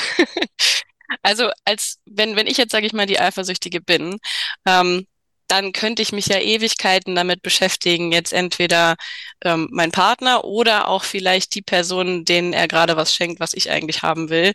Also 1.22 1.52
als 1.64 2.00
wenn 2.06 2.36
wenn 2.36 2.48
ich 2.48 2.58
jetzt 2.58 2.74
sage 2.74 2.86
ich 2.86 2.92
mal 2.92 3.06
die 3.06 3.20
Eifersüchtige 3.20 3.80
bin, 3.80 4.18
ähm, 4.66 5.06
dann 5.48 5.72
könnte 5.72 6.02
ich 6.02 6.12
mich 6.12 6.26
ja 6.26 6.40
Ewigkeiten 6.40 7.16
damit 7.16 7.42
beschäftigen, 7.42 8.12
jetzt 8.12 8.34
entweder 8.34 8.96
ähm, 9.42 9.70
mein 9.72 9.92
Partner 9.92 10.44
oder 10.44 10.90
auch 10.90 11.06
vielleicht 11.06 11.56
die 11.56 11.62
Person, 11.62 12.26
denen 12.26 12.52
er 12.52 12.68
gerade 12.68 12.98
was 12.98 13.14
schenkt, 13.16 13.40
was 13.40 13.54
ich 13.54 13.70
eigentlich 13.70 14.02
haben 14.02 14.30
will, 14.30 14.52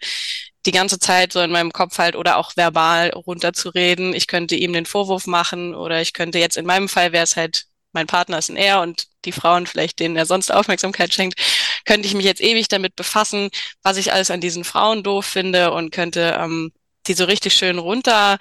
die 0.67 0.73
ganze 0.73 0.99
Zeit 0.99 1.33
so 1.33 1.41
in 1.41 1.51
meinem 1.51 1.73
Kopf 1.73 1.99
halt 1.99 2.17
oder 2.17 2.37
auch 2.37 2.57
verbal 2.57 3.11
runterzureden. 3.11 4.15
Ich 4.15 4.27
könnte 4.27 4.57
ihm 4.57 4.73
den 4.73 4.87
Vorwurf 4.87 5.27
machen 5.27 5.75
oder 5.75 6.01
ich 6.03 6.13
könnte 6.13 6.39
jetzt 6.39 6.57
in 6.57 6.67
meinem 6.67 6.89
Fall 6.89 7.13
wäre 7.13 7.25
es 7.25 7.37
halt 7.37 7.67
mein 7.93 8.07
Partner 8.07 8.39
ist 8.39 8.51
ein 8.51 8.57
Er 8.57 8.81
und 8.81 9.07
die 9.25 9.33
Frauen 9.33 9.67
vielleicht, 9.67 9.99
denen 10.01 10.17
er 10.17 10.27
sonst 10.27 10.53
Aufmerksamkeit 10.53 11.13
schenkt, 11.13 11.41
könnte 11.85 12.07
ich 12.07 12.15
mich 12.15 12.25
jetzt 12.25 12.41
ewig 12.41 12.69
damit 12.69 12.97
befassen, 12.97 13.51
was 13.83 13.97
ich 13.97 14.13
alles 14.13 14.31
an 14.31 14.41
diesen 14.41 14.65
Frauen 14.65 15.03
doof 15.03 15.27
finde 15.27 15.73
und 15.73 15.91
könnte 15.91 16.37
ähm, 16.39 16.73
die 17.07 17.15
so 17.15 17.25
richtig 17.25 17.55
schön 17.55 17.79
runter 17.79 18.39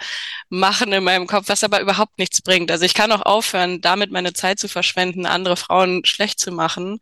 machen 0.49 0.91
in 0.91 1.03
meinem 1.03 1.27
Kopf, 1.27 1.45
was 1.47 1.63
aber 1.63 1.81
überhaupt 1.81 2.19
nichts 2.19 2.41
bringt. 2.41 2.71
Also 2.71 2.85
ich 2.85 2.93
kann 2.93 3.11
auch 3.11 3.21
aufhören, 3.21 3.81
damit 3.81 4.11
meine 4.11 4.33
Zeit 4.33 4.59
zu 4.59 4.67
verschwenden, 4.67 5.25
andere 5.25 5.57
Frauen 5.57 6.05
schlecht 6.05 6.39
zu 6.39 6.51
machen 6.51 6.99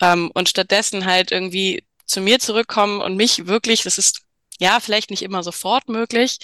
ähm, 0.00 0.30
und 0.34 0.48
stattdessen 0.48 1.04
halt 1.06 1.32
irgendwie 1.32 1.84
zu 2.06 2.20
mir 2.20 2.38
zurückkommen 2.38 3.00
und 3.00 3.16
mich 3.16 3.46
wirklich, 3.46 3.82
das 3.82 3.98
ist 3.98 4.22
ja, 4.60 4.80
vielleicht 4.80 5.10
nicht 5.10 5.22
immer 5.22 5.42
sofort 5.42 5.88
möglich, 5.88 6.38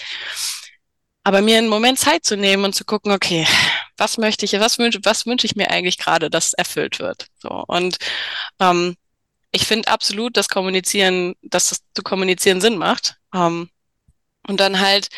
aber 1.23 1.41
mir 1.41 1.57
einen 1.57 1.67
Moment 1.67 1.99
Zeit 1.99 2.25
zu 2.25 2.37
nehmen 2.37 2.65
und 2.65 2.73
zu 2.73 2.85
gucken, 2.85 3.11
okay, 3.11 3.45
was 3.97 4.17
möchte 4.17 4.45
ich, 4.45 4.53
was 4.53 4.79
wünsche, 4.79 4.99
was 5.03 5.25
wünsche 5.25 5.45
ich 5.45 5.55
mir 5.55 5.69
eigentlich 5.69 5.97
gerade, 5.97 6.29
dass 6.29 6.53
erfüllt 6.53 6.99
wird. 6.99 7.27
So 7.39 7.49
und 7.67 7.97
ähm, 8.59 8.95
ich 9.51 9.65
finde 9.65 9.89
absolut, 9.89 10.37
dass 10.37 10.49
Kommunizieren, 10.49 11.35
dass 11.41 11.69
das 11.69 11.79
zu 11.95 12.03
kommunizieren 12.03 12.61
Sinn 12.61 12.77
macht. 12.77 13.15
Ähm, 13.33 13.69
und 14.47 14.59
dann 14.59 14.79
halt, 14.79 15.09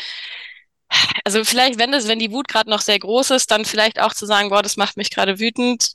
also 1.26 1.44
vielleicht, 1.44 1.80
wenn 1.80 1.92
das, 1.92 2.08
wenn 2.08 2.20
die 2.20 2.32
Wut 2.32 2.48
gerade 2.48 2.70
noch 2.70 2.82
sehr 2.82 3.00
groß 3.00 3.32
ist, 3.32 3.52
dann 3.52 3.66
vielleicht 3.66 4.00
auch 4.00 4.14
zu 4.14 4.26
sagen, 4.26 4.50
boah, 4.50 4.64
das 4.64 4.78
macht 4.78 4.98
mich 4.98 5.10
gerade 5.10 5.40
wütend, 5.40 5.94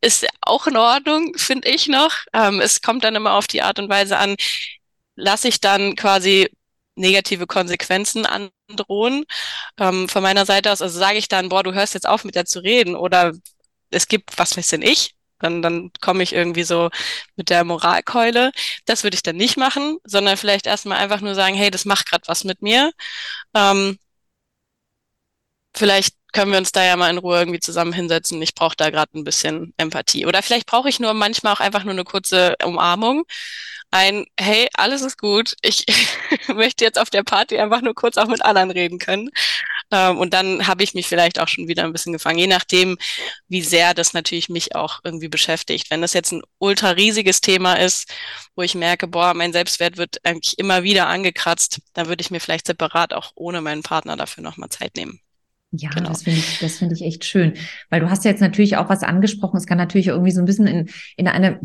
ist 0.00 0.26
auch 0.42 0.66
in 0.66 0.76
Ordnung, 0.76 1.34
finde 1.36 1.68
ich 1.68 1.88
noch. 1.88 2.12
Ähm, 2.34 2.60
es 2.60 2.82
kommt 2.82 3.04
dann 3.04 3.14
immer 3.14 3.32
auf 3.34 3.46
die 3.46 3.62
Art 3.62 3.78
und 3.78 3.88
Weise 3.88 4.18
an, 4.18 4.36
lasse 5.16 5.48
ich 5.48 5.60
dann 5.60 5.96
quasi 5.96 6.50
negative 6.96 7.46
Konsequenzen 7.46 8.26
androhen 8.26 9.24
ähm, 9.78 10.08
von 10.08 10.22
meiner 10.22 10.46
Seite 10.46 10.72
aus. 10.72 10.82
Also 10.82 10.98
sage 10.98 11.18
ich 11.18 11.28
dann, 11.28 11.48
boah, 11.48 11.62
du 11.62 11.72
hörst 11.74 11.94
jetzt 11.94 12.08
auf 12.08 12.24
mit 12.24 12.34
der 12.34 12.44
zu 12.46 12.60
reden 12.60 12.96
oder 12.96 13.32
es 13.90 14.08
gibt, 14.08 14.38
was 14.38 14.56
weiß 14.56 14.68
denn 14.68 14.82
ich? 14.82 15.14
Dann, 15.40 15.62
dann 15.62 15.90
komme 16.00 16.22
ich 16.22 16.32
irgendwie 16.32 16.62
so 16.64 16.90
mit 17.36 17.50
der 17.50 17.64
Moralkeule. 17.64 18.52
Das 18.86 19.02
würde 19.04 19.16
ich 19.16 19.22
dann 19.22 19.36
nicht 19.36 19.56
machen, 19.56 19.98
sondern 20.04 20.36
vielleicht 20.36 20.66
erstmal 20.66 20.98
einfach 20.98 21.20
nur 21.20 21.34
sagen, 21.34 21.54
hey, 21.56 21.70
das 21.70 21.84
macht 21.84 22.08
gerade 22.08 22.26
was 22.28 22.44
mit 22.44 22.62
mir. 22.62 22.92
Ähm, 23.54 23.98
vielleicht 25.76 26.16
können 26.32 26.50
wir 26.52 26.58
uns 26.58 26.72
da 26.72 26.84
ja 26.84 26.96
mal 26.96 27.10
in 27.10 27.18
Ruhe 27.18 27.38
irgendwie 27.38 27.60
zusammen 27.60 27.92
hinsetzen. 27.92 28.40
Ich 28.42 28.54
brauche 28.54 28.76
da 28.76 28.90
gerade 28.90 29.16
ein 29.18 29.24
bisschen 29.24 29.72
Empathie. 29.76 30.26
Oder 30.26 30.42
vielleicht 30.42 30.66
brauche 30.66 30.88
ich 30.88 30.98
nur 31.00 31.14
manchmal 31.14 31.52
auch 31.54 31.60
einfach 31.60 31.84
nur 31.84 31.92
eine 31.92 32.04
kurze 32.04 32.56
Umarmung 32.64 33.24
ein, 33.94 34.26
hey, 34.38 34.68
alles 34.74 35.02
ist 35.02 35.18
gut, 35.18 35.54
ich 35.62 35.86
möchte 36.48 36.84
jetzt 36.84 36.98
auf 36.98 37.10
der 37.10 37.22
Party 37.22 37.58
einfach 37.58 37.80
nur 37.80 37.94
kurz 37.94 38.18
auch 38.18 38.26
mit 38.26 38.44
anderen 38.44 38.72
reden 38.72 38.98
können. 38.98 39.30
Ähm, 39.92 40.18
und 40.18 40.34
dann 40.34 40.66
habe 40.66 40.82
ich 40.82 40.94
mich 40.94 41.06
vielleicht 41.06 41.38
auch 41.38 41.46
schon 41.46 41.68
wieder 41.68 41.84
ein 41.84 41.92
bisschen 41.92 42.12
gefangen, 42.12 42.38
je 42.38 42.48
nachdem, 42.48 42.98
wie 43.46 43.62
sehr 43.62 43.94
das 43.94 44.12
natürlich 44.12 44.48
mich 44.48 44.74
auch 44.74 44.98
irgendwie 45.04 45.28
beschäftigt. 45.28 45.92
Wenn 45.92 46.02
das 46.02 46.12
jetzt 46.12 46.32
ein 46.32 46.42
ultra 46.58 46.90
riesiges 46.90 47.40
Thema 47.40 47.74
ist, 47.74 48.12
wo 48.56 48.62
ich 48.62 48.74
merke, 48.74 49.06
boah, 49.06 49.32
mein 49.32 49.52
Selbstwert 49.52 49.96
wird 49.96 50.16
eigentlich 50.24 50.58
immer 50.58 50.82
wieder 50.82 51.06
angekratzt, 51.06 51.80
dann 51.92 52.08
würde 52.08 52.22
ich 52.22 52.32
mir 52.32 52.40
vielleicht 52.40 52.66
separat 52.66 53.14
auch 53.14 53.30
ohne 53.36 53.60
meinen 53.60 53.84
Partner 53.84 54.16
dafür 54.16 54.42
nochmal 54.42 54.70
Zeit 54.70 54.96
nehmen. 54.96 55.20
Ja, 55.70 55.90
genau. 55.90 56.08
das 56.08 56.24
finde 56.24 56.40
ich, 56.40 56.58
das 56.58 56.78
finde 56.78 56.96
ich 56.96 57.02
echt 57.02 57.24
schön. 57.24 57.54
Weil 57.90 58.00
du 58.00 58.10
hast 58.10 58.24
ja 58.24 58.32
jetzt 58.32 58.40
natürlich 58.40 58.76
auch 58.76 58.88
was 58.88 59.04
angesprochen. 59.04 59.56
Es 59.56 59.66
kann 59.66 59.78
natürlich 59.78 60.08
irgendwie 60.08 60.32
so 60.32 60.40
ein 60.40 60.46
bisschen 60.46 60.66
in, 60.66 60.90
in 61.16 61.28
eine, 61.28 61.60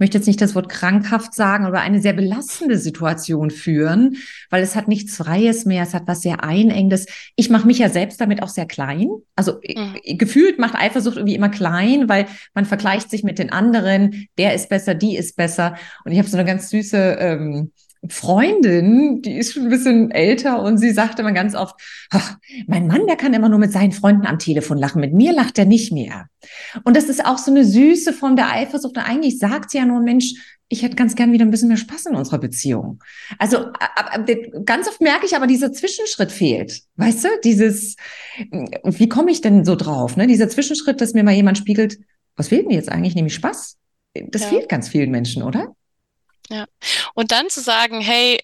möchte 0.00 0.18
jetzt 0.18 0.26
nicht 0.26 0.40
das 0.40 0.54
Wort 0.54 0.68
krankhaft 0.68 1.34
sagen, 1.34 1.64
aber 1.64 1.80
eine 1.80 2.00
sehr 2.00 2.14
belastende 2.14 2.78
Situation 2.78 3.50
führen, 3.50 4.16
weil 4.48 4.62
es 4.62 4.74
hat 4.74 4.88
nichts 4.88 5.16
Freies 5.16 5.66
mehr, 5.66 5.82
es 5.84 5.94
hat 5.94 6.04
was 6.06 6.22
sehr 6.22 6.42
Einengendes. 6.42 7.06
Ich 7.36 7.50
mache 7.50 7.66
mich 7.66 7.78
ja 7.78 7.88
selbst 7.88 8.20
damit 8.20 8.42
auch 8.42 8.48
sehr 8.48 8.66
klein. 8.66 9.08
Also 9.36 9.60
mhm. 9.62 10.18
gefühlt 10.18 10.58
macht 10.58 10.74
Eifersucht 10.74 11.16
irgendwie 11.16 11.36
immer 11.36 11.50
klein, 11.50 12.08
weil 12.08 12.26
man 12.54 12.64
vergleicht 12.64 13.10
sich 13.10 13.22
mit 13.22 13.38
den 13.38 13.52
anderen, 13.52 14.26
der 14.38 14.54
ist 14.54 14.68
besser, 14.68 14.94
die 14.94 15.16
ist 15.16 15.36
besser. 15.36 15.76
Und 16.04 16.12
ich 16.12 16.18
habe 16.18 16.28
so 16.28 16.36
eine 16.36 16.46
ganz 16.46 16.70
süße 16.70 17.16
ähm, 17.20 17.70
Freundin, 18.08 19.20
die 19.20 19.36
ist 19.36 19.52
schon 19.52 19.64
ein 19.64 19.68
bisschen 19.68 20.10
älter 20.10 20.62
und 20.62 20.78
sie 20.78 20.90
sagte 20.90 21.20
immer 21.20 21.32
ganz 21.32 21.54
oft, 21.54 21.74
mein 22.66 22.86
Mann, 22.86 23.06
der 23.06 23.16
kann 23.16 23.34
immer 23.34 23.50
nur 23.50 23.58
mit 23.58 23.72
seinen 23.72 23.92
Freunden 23.92 24.26
am 24.26 24.38
Telefon 24.38 24.78
lachen, 24.78 25.00
mit 25.00 25.12
mir 25.12 25.32
lacht 25.34 25.58
er 25.58 25.66
nicht 25.66 25.92
mehr. 25.92 26.26
Und 26.84 26.96
das 26.96 27.04
ist 27.04 27.24
auch 27.24 27.36
so 27.36 27.50
eine 27.50 27.64
süße 27.64 28.14
Form 28.14 28.36
der 28.36 28.50
Eifersucht. 28.50 28.96
Und 28.96 29.02
eigentlich 29.02 29.38
sagt 29.38 29.70
sie 29.70 29.78
ja 29.78 29.84
nur, 29.84 30.00
Mensch, 30.00 30.32
ich 30.68 30.82
hätte 30.82 30.96
ganz 30.96 31.14
gern 31.14 31.32
wieder 31.32 31.44
ein 31.44 31.50
bisschen 31.50 31.68
mehr 31.68 31.76
Spaß 31.76 32.06
in 32.06 32.14
unserer 32.14 32.38
Beziehung. 32.38 33.02
Also 33.38 33.66
ganz 34.64 34.88
oft 34.88 35.00
merke 35.00 35.26
ich 35.26 35.36
aber, 35.36 35.46
dieser 35.46 35.72
Zwischenschritt 35.72 36.32
fehlt. 36.32 36.80
Weißt 36.96 37.24
du, 37.24 37.28
dieses, 37.44 37.96
wie 38.84 39.08
komme 39.08 39.30
ich 39.30 39.42
denn 39.42 39.64
so 39.64 39.76
drauf? 39.76 40.16
Ne? 40.16 40.26
Dieser 40.26 40.48
Zwischenschritt, 40.48 41.00
dass 41.00 41.12
mir 41.12 41.24
mal 41.24 41.34
jemand 41.34 41.58
spiegelt, 41.58 41.98
was 42.36 42.48
fehlt 42.48 42.66
mir 42.66 42.74
jetzt 42.74 42.88
eigentlich? 42.88 43.14
Nämlich 43.14 43.34
Spaß. 43.34 43.76
Das 44.28 44.42
ja. 44.42 44.48
fehlt 44.48 44.68
ganz 44.68 44.88
vielen 44.88 45.10
Menschen, 45.10 45.42
oder? 45.42 45.74
Ja. 46.50 46.66
Und 47.14 47.32
dann 47.32 47.48
zu 47.48 47.60
sagen, 47.60 48.00
hey, 48.00 48.40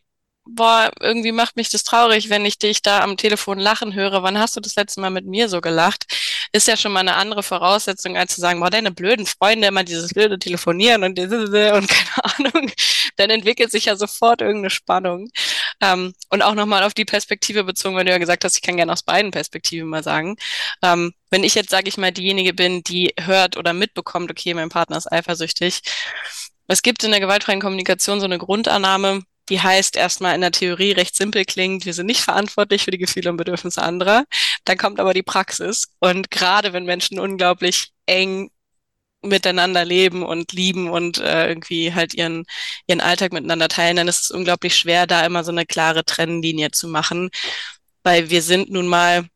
boah, 0.46 0.90
irgendwie 1.00 1.32
macht 1.32 1.56
mich 1.56 1.70
das 1.70 1.82
traurig, 1.82 2.30
wenn 2.30 2.44
ich 2.46 2.58
dich 2.58 2.82
da 2.82 3.00
am 3.02 3.16
Telefon 3.16 3.58
lachen 3.58 3.94
höre. 3.94 4.22
Wann 4.22 4.38
hast 4.38 4.56
du 4.56 4.60
das 4.60 4.76
letzte 4.76 5.00
Mal 5.00 5.10
mit 5.10 5.26
mir 5.26 5.48
so 5.48 5.60
gelacht? 5.60 6.06
Ist 6.52 6.68
ja 6.68 6.76
schon 6.76 6.92
mal 6.92 7.00
eine 7.00 7.16
andere 7.16 7.42
Voraussetzung, 7.42 8.16
als 8.16 8.34
zu 8.34 8.40
sagen, 8.40 8.60
boah, 8.60 8.70
deine 8.70 8.92
blöden 8.92 9.26
Freunde 9.26 9.68
immer 9.68 9.84
dieses 9.84 10.12
blöde 10.12 10.38
Telefonieren 10.38 11.02
und, 11.02 11.18
und 11.18 11.28
keine 11.30 12.24
Ahnung. 12.38 12.70
Dann 13.16 13.30
entwickelt 13.30 13.72
sich 13.72 13.86
ja 13.86 13.96
sofort 13.96 14.40
irgendeine 14.40 14.70
Spannung. 14.70 15.30
Ähm, 15.82 16.14
und 16.30 16.42
auch 16.42 16.54
nochmal 16.54 16.84
auf 16.84 16.94
die 16.94 17.04
Perspektive 17.04 17.64
bezogen, 17.64 17.96
wenn 17.96 18.06
du 18.06 18.12
ja 18.12 18.18
gesagt 18.18 18.44
hast, 18.44 18.54
ich 18.56 18.62
kann 18.62 18.76
gerne 18.76 18.92
aus 18.92 19.02
beiden 19.02 19.30
Perspektiven 19.32 19.88
mal 19.88 20.02
sagen. 20.02 20.36
Ähm, 20.82 21.12
wenn 21.30 21.44
ich 21.44 21.54
jetzt, 21.54 21.70
sage 21.70 21.88
ich 21.88 21.98
mal, 21.98 22.12
diejenige 22.12 22.54
bin, 22.54 22.82
die 22.82 23.12
hört 23.18 23.56
oder 23.56 23.72
mitbekommt, 23.72 24.30
okay, 24.30 24.54
mein 24.54 24.68
Partner 24.68 24.96
ist 24.96 25.10
eifersüchtig, 25.10 25.82
es 26.68 26.82
gibt 26.82 27.04
in 27.04 27.10
der 27.10 27.20
gewaltfreien 27.20 27.60
Kommunikation 27.60 28.20
so 28.20 28.26
eine 28.26 28.38
Grundannahme, 28.38 29.22
die 29.48 29.60
heißt 29.60 29.96
erstmal 29.96 30.34
in 30.34 30.40
der 30.40 30.50
Theorie 30.50 30.92
recht 30.92 31.14
simpel 31.14 31.44
klingt, 31.44 31.86
wir 31.86 31.94
sind 31.94 32.06
nicht 32.06 32.20
verantwortlich 32.22 32.84
für 32.84 32.90
die 32.90 32.98
Gefühle 32.98 33.30
und 33.30 33.36
Bedürfnisse 33.36 33.82
anderer. 33.82 34.24
Dann 34.64 34.76
kommt 34.76 34.98
aber 34.98 35.14
die 35.14 35.22
Praxis. 35.22 35.88
Und 36.00 36.30
gerade 36.30 36.72
wenn 36.72 36.84
Menschen 36.84 37.20
unglaublich 37.20 37.92
eng 38.06 38.50
miteinander 39.22 39.84
leben 39.84 40.22
und 40.24 40.52
lieben 40.52 40.90
und 40.90 41.18
äh, 41.18 41.48
irgendwie 41.48 41.94
halt 41.94 42.14
ihren, 42.14 42.44
ihren 42.86 43.00
Alltag 43.00 43.32
miteinander 43.32 43.68
teilen, 43.68 43.96
dann 43.96 44.08
ist 44.08 44.24
es 44.24 44.30
unglaublich 44.30 44.76
schwer, 44.76 45.06
da 45.06 45.24
immer 45.24 45.44
so 45.44 45.52
eine 45.52 45.66
klare 45.66 46.04
Trennlinie 46.04 46.70
zu 46.72 46.88
machen. 46.88 47.30
Weil 48.02 48.30
wir 48.30 48.42
sind 48.42 48.70
nun 48.70 48.86
mal 48.86 49.26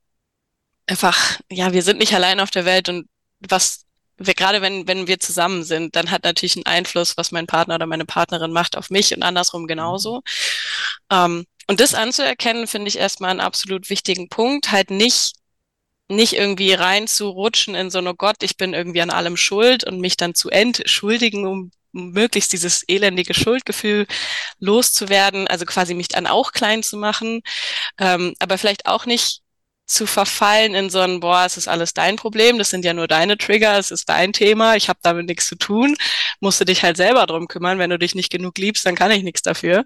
einfach, 0.87 1.41
ja, 1.51 1.73
wir 1.73 1.83
sind 1.83 1.99
nicht 1.99 2.15
allein 2.15 2.41
auf 2.41 2.51
der 2.51 2.65
Welt 2.65 2.89
und 2.89 3.09
was 3.41 3.87
wir, 4.27 4.35
gerade 4.35 4.61
wenn, 4.61 4.87
wenn 4.87 5.07
wir 5.07 5.19
zusammen 5.19 5.65
sind, 5.65 5.97
dann 5.97 6.11
hat 6.11 6.25
natürlich 6.25 6.57
einen 6.57 6.67
Einfluss, 6.67 7.17
was 7.17 7.33
mein 7.33 7.47
Partner 7.47 7.77
oder 7.77 7.87
meine 7.87 8.05
Partnerin 8.05 8.53
macht 8.53 8.77
auf 8.77 8.91
mich 8.91 9.15
und 9.15 9.23
andersrum 9.23 9.67
genauso. 9.67 10.23
Ähm, 11.11 11.47
und 11.67 11.81
das 11.81 11.95
anzuerkennen, 11.95 12.67
finde 12.67 12.89
ich 12.89 12.99
erstmal 12.99 13.31
einen 13.31 13.41
absolut 13.41 13.89
wichtigen 13.91 14.29
Punkt. 14.29 14.73
Halt 14.73 14.91
nicht, 14.91 15.37
nicht 16.09 16.35
irgendwie 16.35 16.73
reinzurutschen 16.75 17.75
in 17.75 17.91
so 17.91 17.99
eine 17.99 18.15
Gott, 18.15 18.43
ich 18.43 18.57
bin 18.57 18.75
irgendwie 18.75 19.01
an 19.03 19.11
allem 19.11 19.37
schuld 19.37 19.85
und 19.85 20.01
mich 20.01 20.17
dann 20.17 20.35
zu 20.35 20.51
entschuldigen, 20.51 21.47
um 21.47 21.71
möglichst 21.93 22.53
dieses 22.53 22.85
elendige 22.89 23.35
Schuldgefühl 23.35 24.07
loszuwerden, 24.59 25.49
also 25.49 25.65
quasi 25.65 25.95
mich 25.95 26.09
dann 26.09 26.27
auch 26.27 26.53
klein 26.53 26.83
zu 26.83 26.97
machen, 26.97 27.43
ähm, 27.99 28.35
aber 28.39 28.59
vielleicht 28.59 28.87
auch 28.87 29.07
nicht 29.07 29.43
zu 29.91 30.07
verfallen 30.07 30.75
in 30.75 30.89
so 30.89 31.01
ein, 31.01 31.21
boah, 31.21 31.45
es 31.45 31.57
ist 31.57 31.67
alles 31.67 31.93
dein 31.95 32.17
Problem, 32.17 32.59
das 32.59 32.71
sind 32.71 32.85
ja 32.85 32.95
nur 32.95 33.09
deine 33.09 33.37
Trigger, 33.37 33.77
es 33.77 33.91
ist 33.91 34.09
dein 34.09 34.33
Thema, 34.33 34.77
ich 34.77 34.89
habe 34.89 35.01
damit 35.03 35.27
nichts 35.27 35.47
zu 35.49 35.57
tun, 35.57 35.97
musst 36.39 36.61
du 36.61 36.65
dich 36.65 36.85
halt 36.85 36.97
selber 36.97 37.27
drum 37.27 37.49
kümmern, 37.49 37.79
wenn 37.79 37.91
du 37.91 37.99
dich 37.99 38.15
nicht 38.15 38.31
genug 38.31 38.57
liebst, 38.59 38.87
dann 38.87 38.95
kann 38.95 39.11
ich 39.11 39.25
nichts 39.25 39.43
dafür. 39.43 39.85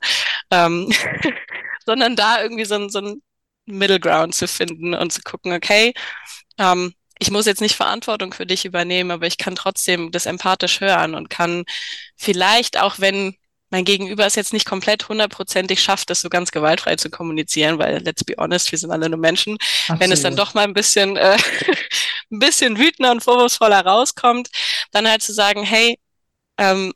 Ähm, 0.51 0.93
sondern 1.87 2.17
da 2.17 2.43
irgendwie 2.43 2.67
so 2.67 2.75
ein, 2.75 2.91
so 2.91 3.01
ein 3.01 3.23
Middle 3.67 4.01
Ground 4.01 4.35
zu 4.35 4.47
finden 4.47 4.95
und 4.95 5.13
zu 5.13 5.23
gucken, 5.23 5.53
okay, 5.55 5.95
ähm, 6.59 6.95
ich 7.19 7.31
muss 7.31 7.47
jetzt 7.47 7.61
nicht 7.63 7.77
Verantwortung 7.77 8.35
für 8.35 8.47
dich 8.47 8.67
übernehmen, 8.67 9.11
aber 9.11 9.27
ich 9.27 9.39
kann 9.39 9.55
trotzdem 9.55 10.11
das 10.11 10.27
empathisch 10.27 10.81
hören 10.81 11.15
und 11.15 11.31
kann 11.31 11.65
vielleicht 12.17 12.79
auch, 12.79 12.97
wenn 12.99 13.37
mein 13.75 13.85
Gegenüber 13.85 14.25
es 14.25 14.37
jetzt 14.37 14.53
nicht 14.53 14.67
komplett 14.67 15.09
hundertprozentig 15.09 15.83
schafft, 15.83 16.09
das 16.09 16.21
so 16.21 16.29
ganz 16.29 16.53
gewaltfrei 16.53 16.95
zu 16.95 17.11
kommunizieren, 17.11 17.77
weil 17.81 17.99
let's 18.05 18.23
be 18.23 18.37
honest, 18.39 18.71
wir 18.71 18.79
sind 18.79 18.93
alle 18.93 19.09
nur 19.09 19.19
Menschen. 19.19 19.55
Absolut. 19.55 20.01
Wenn 20.01 20.13
es 20.13 20.23
dann 20.23 20.37
doch 20.37 20.55
mal 20.55 20.63
ein 20.63 20.75
bisschen, 20.75 21.17
äh, 21.17 21.37
ein 22.31 22.39
bisschen 22.39 22.79
wütender 22.79 23.11
und 23.11 23.25
vorwurfsvoller 23.25 23.85
rauskommt, 23.85 24.49
dann 24.93 25.09
halt 25.09 25.23
zu 25.23 25.33
sagen, 25.33 25.65
hey, 25.65 25.99
ähm, 26.57 26.93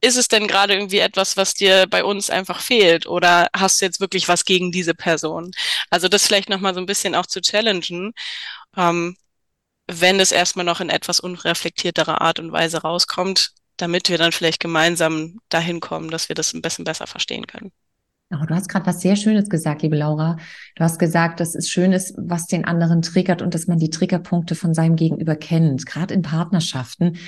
ist 0.00 0.16
es 0.16 0.28
denn 0.28 0.48
gerade 0.48 0.72
irgendwie 0.72 1.00
etwas, 1.00 1.36
was 1.36 1.52
dir 1.52 1.86
bei 1.86 2.04
uns 2.04 2.30
einfach 2.30 2.62
fehlt? 2.62 3.06
Oder 3.06 3.48
hast 3.54 3.82
du 3.82 3.84
jetzt 3.84 4.00
wirklich 4.00 4.28
was 4.28 4.46
gegen 4.46 4.72
diese 4.72 4.94
Person? 4.94 5.50
Also 5.90 6.08
das 6.08 6.26
vielleicht 6.26 6.48
nochmal 6.48 6.72
so 6.72 6.80
ein 6.80 6.86
bisschen 6.86 7.14
auch 7.14 7.26
zu 7.26 7.42
challengen, 7.42 8.14
ähm, 8.78 9.14
wenn 9.88 10.20
es 10.20 10.32
erstmal 10.32 10.64
noch 10.64 10.80
in 10.80 10.88
etwas 10.88 11.20
unreflektierterer 11.20 12.22
Art 12.22 12.38
und 12.38 12.50
Weise 12.50 12.78
rauskommt, 12.78 13.52
damit 13.80 14.08
wir 14.08 14.18
dann 14.18 14.32
vielleicht 14.32 14.60
gemeinsam 14.60 15.40
dahin 15.48 15.80
kommen, 15.80 16.10
dass 16.10 16.28
wir 16.28 16.34
das 16.34 16.52
ein 16.54 16.62
bisschen 16.62 16.84
besser 16.84 17.06
verstehen 17.06 17.46
können. 17.46 17.72
Oh, 18.32 18.44
du 18.46 18.54
hast 18.54 18.68
gerade 18.68 18.86
was 18.86 19.00
sehr 19.00 19.16
Schönes 19.16 19.48
gesagt, 19.48 19.82
liebe 19.82 19.96
Laura. 19.96 20.36
Du 20.76 20.84
hast 20.84 21.00
gesagt, 21.00 21.40
dass 21.40 21.56
es 21.56 21.68
schön 21.68 21.92
ist, 21.92 22.14
was 22.16 22.46
den 22.46 22.64
anderen 22.64 23.02
triggert 23.02 23.42
und 23.42 23.54
dass 23.54 23.66
man 23.66 23.78
die 23.78 23.90
Triggerpunkte 23.90 24.54
von 24.54 24.72
seinem 24.72 24.94
Gegenüber 24.94 25.34
kennt. 25.34 25.84
Gerade 25.84 26.14
in 26.14 26.22
Partnerschaften 26.22 27.18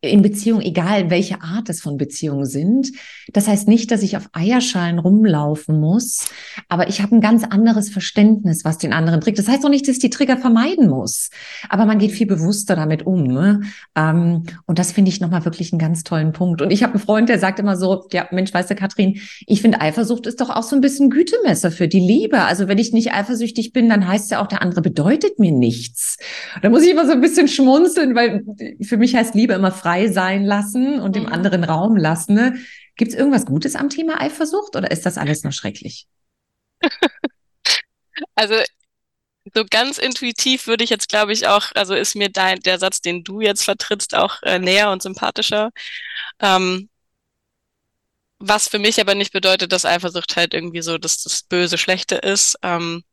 in 0.00 0.22
Beziehungen, 0.22 0.62
egal 0.62 1.10
welche 1.10 1.42
Art 1.42 1.68
es 1.68 1.80
von 1.80 1.96
Beziehungen 1.96 2.44
sind. 2.44 2.92
Das 3.32 3.48
heißt 3.48 3.66
nicht, 3.66 3.90
dass 3.90 4.02
ich 4.02 4.16
auf 4.16 4.28
Eierschalen 4.32 5.00
rumlaufen 5.00 5.80
muss, 5.80 6.28
aber 6.68 6.88
ich 6.88 7.02
habe 7.02 7.16
ein 7.16 7.20
ganz 7.20 7.42
anderes 7.42 7.90
Verständnis, 7.90 8.64
was 8.64 8.78
den 8.78 8.92
anderen 8.92 9.20
trägt. 9.20 9.40
Das 9.40 9.48
heißt 9.48 9.64
auch 9.64 9.70
nicht, 9.70 9.88
dass 9.88 9.96
ich 9.96 10.00
die 10.00 10.10
Trigger 10.10 10.36
vermeiden 10.36 10.88
muss, 10.88 11.30
aber 11.68 11.84
man 11.84 11.98
geht 11.98 12.12
viel 12.12 12.28
bewusster 12.28 12.76
damit 12.76 13.06
um. 13.06 13.24
Ne? 13.24 13.62
Ähm, 13.96 14.44
und 14.66 14.78
das 14.78 14.92
finde 14.92 15.08
ich 15.08 15.20
nochmal 15.20 15.44
wirklich 15.44 15.72
einen 15.72 15.80
ganz 15.80 16.04
tollen 16.04 16.32
Punkt. 16.32 16.62
Und 16.62 16.70
ich 16.70 16.84
habe 16.84 16.94
einen 16.94 17.02
Freund, 17.02 17.28
der 17.28 17.40
sagt 17.40 17.58
immer 17.58 17.76
so, 17.76 18.06
ja, 18.12 18.28
Mensch, 18.30 18.54
weißt 18.54 18.70
du, 18.70 18.76
Katrin, 18.76 19.20
ich 19.46 19.62
finde 19.62 19.80
Eifersucht 19.80 20.28
ist 20.28 20.40
doch 20.40 20.50
auch 20.50 20.62
so 20.62 20.76
ein 20.76 20.80
bisschen 20.80 21.10
Gütemesser 21.10 21.72
für 21.72 21.88
die 21.88 22.00
Liebe. 22.00 22.42
Also 22.42 22.68
wenn 22.68 22.78
ich 22.78 22.92
nicht 22.92 23.12
eifersüchtig 23.12 23.72
bin, 23.72 23.88
dann 23.88 24.06
heißt 24.06 24.30
ja 24.30 24.40
auch, 24.40 24.46
der 24.46 24.62
andere 24.62 24.80
bedeutet 24.80 25.40
mir 25.40 25.50
nichts. 25.50 26.18
Da 26.62 26.70
muss 26.70 26.84
ich 26.84 26.90
immer 26.90 27.06
so 27.06 27.12
ein 27.12 27.20
bisschen 27.20 27.48
schmunzeln, 27.48 28.14
weil 28.14 28.44
für 28.80 28.96
mich 28.96 29.16
heißt 29.16 29.34
Liebe 29.34 29.54
immer 29.54 29.72
frei 29.72 29.87
frei 29.88 30.08
sein 30.08 30.44
lassen 30.44 31.00
und 31.00 31.16
dem 31.16 31.24
mhm. 31.24 31.32
anderen 31.32 31.64
Raum 31.64 31.96
lassen. 31.96 32.34
Ne? 32.34 32.58
Gibt 32.96 33.12
es 33.12 33.18
irgendwas 33.18 33.46
Gutes 33.46 33.74
am 33.74 33.88
Thema 33.88 34.20
Eifersucht 34.20 34.76
oder 34.76 34.90
ist 34.90 35.06
das 35.06 35.16
alles 35.16 35.42
nur 35.42 35.52
schrecklich? 35.52 36.06
Also 38.34 38.56
so 39.54 39.64
ganz 39.70 39.96
intuitiv 39.98 40.66
würde 40.66 40.82
ich 40.82 40.90
jetzt, 40.90 41.08
glaube 41.08 41.32
ich, 41.32 41.46
auch, 41.46 41.70
also 41.76 41.94
ist 41.94 42.16
mir 42.16 42.28
dein, 42.28 42.58
der 42.60 42.80
Satz, 42.80 43.00
den 43.00 43.22
du 43.22 43.40
jetzt 43.40 43.62
vertrittst, 43.62 44.16
auch 44.16 44.42
äh, 44.42 44.58
näher 44.58 44.90
und 44.90 45.02
sympathischer. 45.02 45.70
Ähm, 46.40 46.88
was 48.40 48.66
für 48.68 48.80
mich 48.80 49.00
aber 49.00 49.14
nicht 49.14 49.32
bedeutet, 49.32 49.70
dass 49.70 49.84
Eifersucht 49.84 50.36
halt 50.36 50.52
irgendwie 50.52 50.82
so 50.82 50.98
dass 50.98 51.22
das 51.22 51.44
Böse, 51.44 51.78
Schlechte 51.78 52.16
ist. 52.16 52.56
Ähm, 52.62 53.04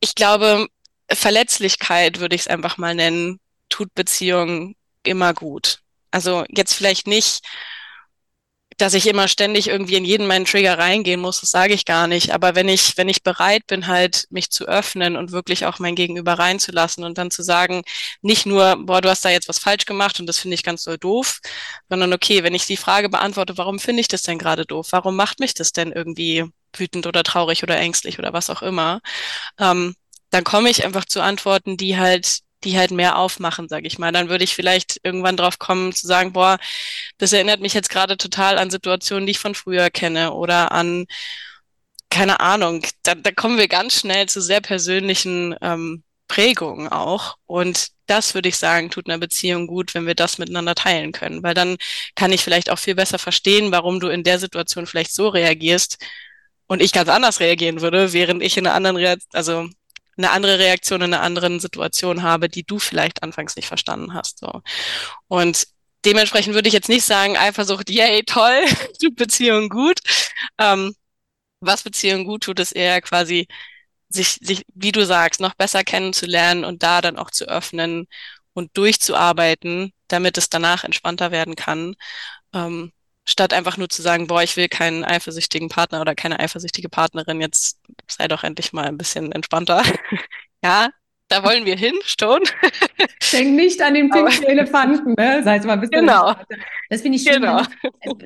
ich 0.00 0.14
glaube, 0.14 0.68
Verletzlichkeit 1.10 2.20
würde 2.20 2.34
ich 2.34 2.42
es 2.42 2.48
einfach 2.48 2.78
mal 2.78 2.94
nennen, 2.94 3.38
tut 3.72 3.94
Beziehungen 3.94 4.76
immer 5.02 5.34
gut. 5.34 5.80
Also 6.10 6.44
jetzt 6.50 6.74
vielleicht 6.74 7.06
nicht, 7.06 7.42
dass 8.78 8.94
ich 8.94 9.06
immer 9.06 9.28
ständig 9.28 9.68
irgendwie 9.68 9.96
in 9.96 10.04
jeden 10.04 10.26
meinen 10.26 10.44
Trigger 10.44 10.78
reingehen 10.78 11.20
muss, 11.20 11.40
das 11.40 11.50
sage 11.50 11.74
ich 11.74 11.84
gar 11.84 12.06
nicht. 12.06 12.32
Aber 12.32 12.54
wenn 12.54 12.68
ich, 12.68 12.96
wenn 12.96 13.08
ich 13.08 13.22
bereit 13.22 13.66
bin, 13.66 13.86
halt 13.86 14.26
mich 14.30 14.50
zu 14.50 14.66
öffnen 14.66 15.16
und 15.16 15.32
wirklich 15.32 15.66
auch 15.66 15.78
mein 15.78 15.94
Gegenüber 15.94 16.34
reinzulassen 16.34 17.04
und 17.04 17.18
dann 17.18 17.30
zu 17.30 17.42
sagen, 17.42 17.82
nicht 18.22 18.46
nur, 18.46 18.76
boah, 18.78 19.00
du 19.00 19.08
hast 19.08 19.24
da 19.24 19.30
jetzt 19.30 19.48
was 19.48 19.58
falsch 19.58 19.84
gemacht 19.84 20.20
und 20.20 20.26
das 20.26 20.38
finde 20.38 20.54
ich 20.54 20.62
ganz 20.62 20.82
so 20.82 20.96
doof, 20.96 21.40
sondern 21.88 22.12
okay, 22.12 22.42
wenn 22.42 22.54
ich 22.54 22.66
die 22.66 22.76
Frage 22.76 23.08
beantworte, 23.08 23.56
warum 23.58 23.78
finde 23.78 24.00
ich 24.00 24.08
das 24.08 24.22
denn 24.22 24.38
gerade 24.38 24.66
doof? 24.66 24.88
Warum 24.90 25.16
macht 25.16 25.40
mich 25.40 25.54
das 25.54 25.72
denn 25.72 25.92
irgendwie 25.92 26.44
wütend 26.74 27.06
oder 27.06 27.22
traurig 27.22 27.62
oder 27.62 27.76
ängstlich 27.78 28.18
oder 28.18 28.32
was 28.32 28.50
auch 28.50 28.62
immer? 28.62 29.00
Ähm, 29.58 29.94
dann 30.30 30.44
komme 30.44 30.70
ich 30.70 30.84
einfach 30.84 31.04
zu 31.04 31.22
Antworten, 31.22 31.76
die 31.76 31.98
halt 31.98 32.40
die 32.64 32.78
halt 32.78 32.90
mehr 32.90 33.16
aufmachen, 33.18 33.68
sage 33.68 33.86
ich 33.86 33.98
mal. 33.98 34.12
Dann 34.12 34.28
würde 34.28 34.44
ich 34.44 34.54
vielleicht 34.54 35.00
irgendwann 35.02 35.36
drauf 35.36 35.58
kommen 35.58 35.92
zu 35.92 36.06
sagen, 36.06 36.32
boah, 36.32 36.58
das 37.18 37.32
erinnert 37.32 37.60
mich 37.60 37.74
jetzt 37.74 37.90
gerade 37.90 38.16
total 38.16 38.58
an 38.58 38.70
Situationen, 38.70 39.26
die 39.26 39.32
ich 39.32 39.38
von 39.38 39.54
früher 39.54 39.90
kenne 39.90 40.32
oder 40.32 40.72
an, 40.72 41.06
keine 42.10 42.40
Ahnung, 42.40 42.86
da, 43.02 43.14
da 43.14 43.32
kommen 43.32 43.58
wir 43.58 43.68
ganz 43.68 43.94
schnell 44.00 44.28
zu 44.28 44.40
sehr 44.42 44.60
persönlichen 44.60 45.54
ähm, 45.62 46.02
Prägungen 46.28 46.88
auch. 46.88 47.36
Und 47.46 47.88
das 48.06 48.34
würde 48.34 48.48
ich 48.48 48.56
sagen, 48.56 48.90
tut 48.90 49.08
einer 49.08 49.18
Beziehung 49.18 49.66
gut, 49.66 49.94
wenn 49.94 50.06
wir 50.06 50.14
das 50.14 50.38
miteinander 50.38 50.74
teilen 50.74 51.12
können, 51.12 51.42
weil 51.42 51.54
dann 51.54 51.76
kann 52.14 52.32
ich 52.32 52.42
vielleicht 52.42 52.70
auch 52.70 52.78
viel 52.78 52.94
besser 52.94 53.18
verstehen, 53.18 53.72
warum 53.72 54.00
du 54.00 54.08
in 54.08 54.22
der 54.24 54.38
Situation 54.38 54.86
vielleicht 54.86 55.14
so 55.14 55.28
reagierst 55.28 55.98
und 56.66 56.82
ich 56.82 56.92
ganz 56.92 57.08
anders 57.08 57.40
reagieren 57.40 57.80
würde, 57.82 58.12
während 58.12 58.42
ich 58.42 58.56
in 58.56 58.66
einer 58.66 58.74
anderen 58.74 58.96
Reaktion, 58.96 59.30
also 59.34 59.68
eine 60.16 60.30
andere 60.30 60.58
Reaktion 60.58 61.02
in 61.02 61.14
einer 61.14 61.22
anderen 61.22 61.60
Situation 61.60 62.22
habe, 62.22 62.48
die 62.48 62.64
du 62.64 62.78
vielleicht 62.78 63.22
anfangs 63.22 63.56
nicht 63.56 63.68
verstanden 63.68 64.14
hast. 64.14 64.38
So. 64.40 64.62
Und 65.28 65.66
dementsprechend 66.04 66.54
würde 66.54 66.68
ich 66.68 66.74
jetzt 66.74 66.88
nicht 66.88 67.04
sagen, 67.04 67.36
Eifersucht, 67.36 67.90
yay, 67.90 68.22
toll, 68.24 68.64
Beziehung 69.16 69.68
gut. 69.68 70.00
Ähm, 70.58 70.94
was 71.60 71.82
Beziehung 71.82 72.24
gut 72.24 72.44
tut, 72.44 72.60
ist 72.60 72.72
eher 72.72 73.00
quasi 73.00 73.46
sich, 74.08 74.38
sich, 74.42 74.64
wie 74.74 74.92
du 74.92 75.06
sagst, 75.06 75.40
noch 75.40 75.54
besser 75.54 75.84
kennenzulernen 75.84 76.64
und 76.64 76.82
da 76.82 77.00
dann 77.00 77.18
auch 77.18 77.30
zu 77.30 77.46
öffnen 77.46 78.06
und 78.52 78.76
durchzuarbeiten, 78.76 79.92
damit 80.08 80.38
es 80.38 80.50
danach 80.50 80.84
entspannter 80.84 81.30
werden 81.30 81.56
kann. 81.56 81.94
Ähm, 82.54 82.92
statt 83.24 83.52
einfach 83.52 83.76
nur 83.76 83.88
zu 83.88 84.02
sagen, 84.02 84.26
boah, 84.26 84.42
ich 84.42 84.56
will 84.56 84.68
keinen 84.68 85.04
eifersüchtigen 85.04 85.68
Partner 85.68 86.00
oder 86.00 86.14
keine 86.14 86.40
eifersüchtige 86.40 86.88
Partnerin, 86.88 87.40
jetzt 87.40 87.78
sei 88.08 88.28
doch 88.28 88.44
endlich 88.44 88.72
mal 88.72 88.86
ein 88.86 88.98
bisschen 88.98 89.32
entspannter. 89.32 89.82
ja, 90.64 90.88
da 91.32 91.42
wollen 91.44 91.64
wir 91.64 91.76
hin, 91.76 91.94
schon. 92.04 92.40
Denk 93.32 93.54
nicht 93.54 93.80
an 93.80 93.94
den 93.94 94.10
pinken 94.10 94.44
Elefanten, 94.44 95.14
ne? 95.16 95.42
Sei 95.42 95.56
es 95.56 95.64
mal 95.64 95.74
ein 95.74 95.80
bisschen. 95.80 96.00
Genau. 96.00 96.34
Das 96.90 97.00
finde 97.00 97.16
ich 97.16 97.22
schön. 97.22 97.40
Genau. 97.40 97.62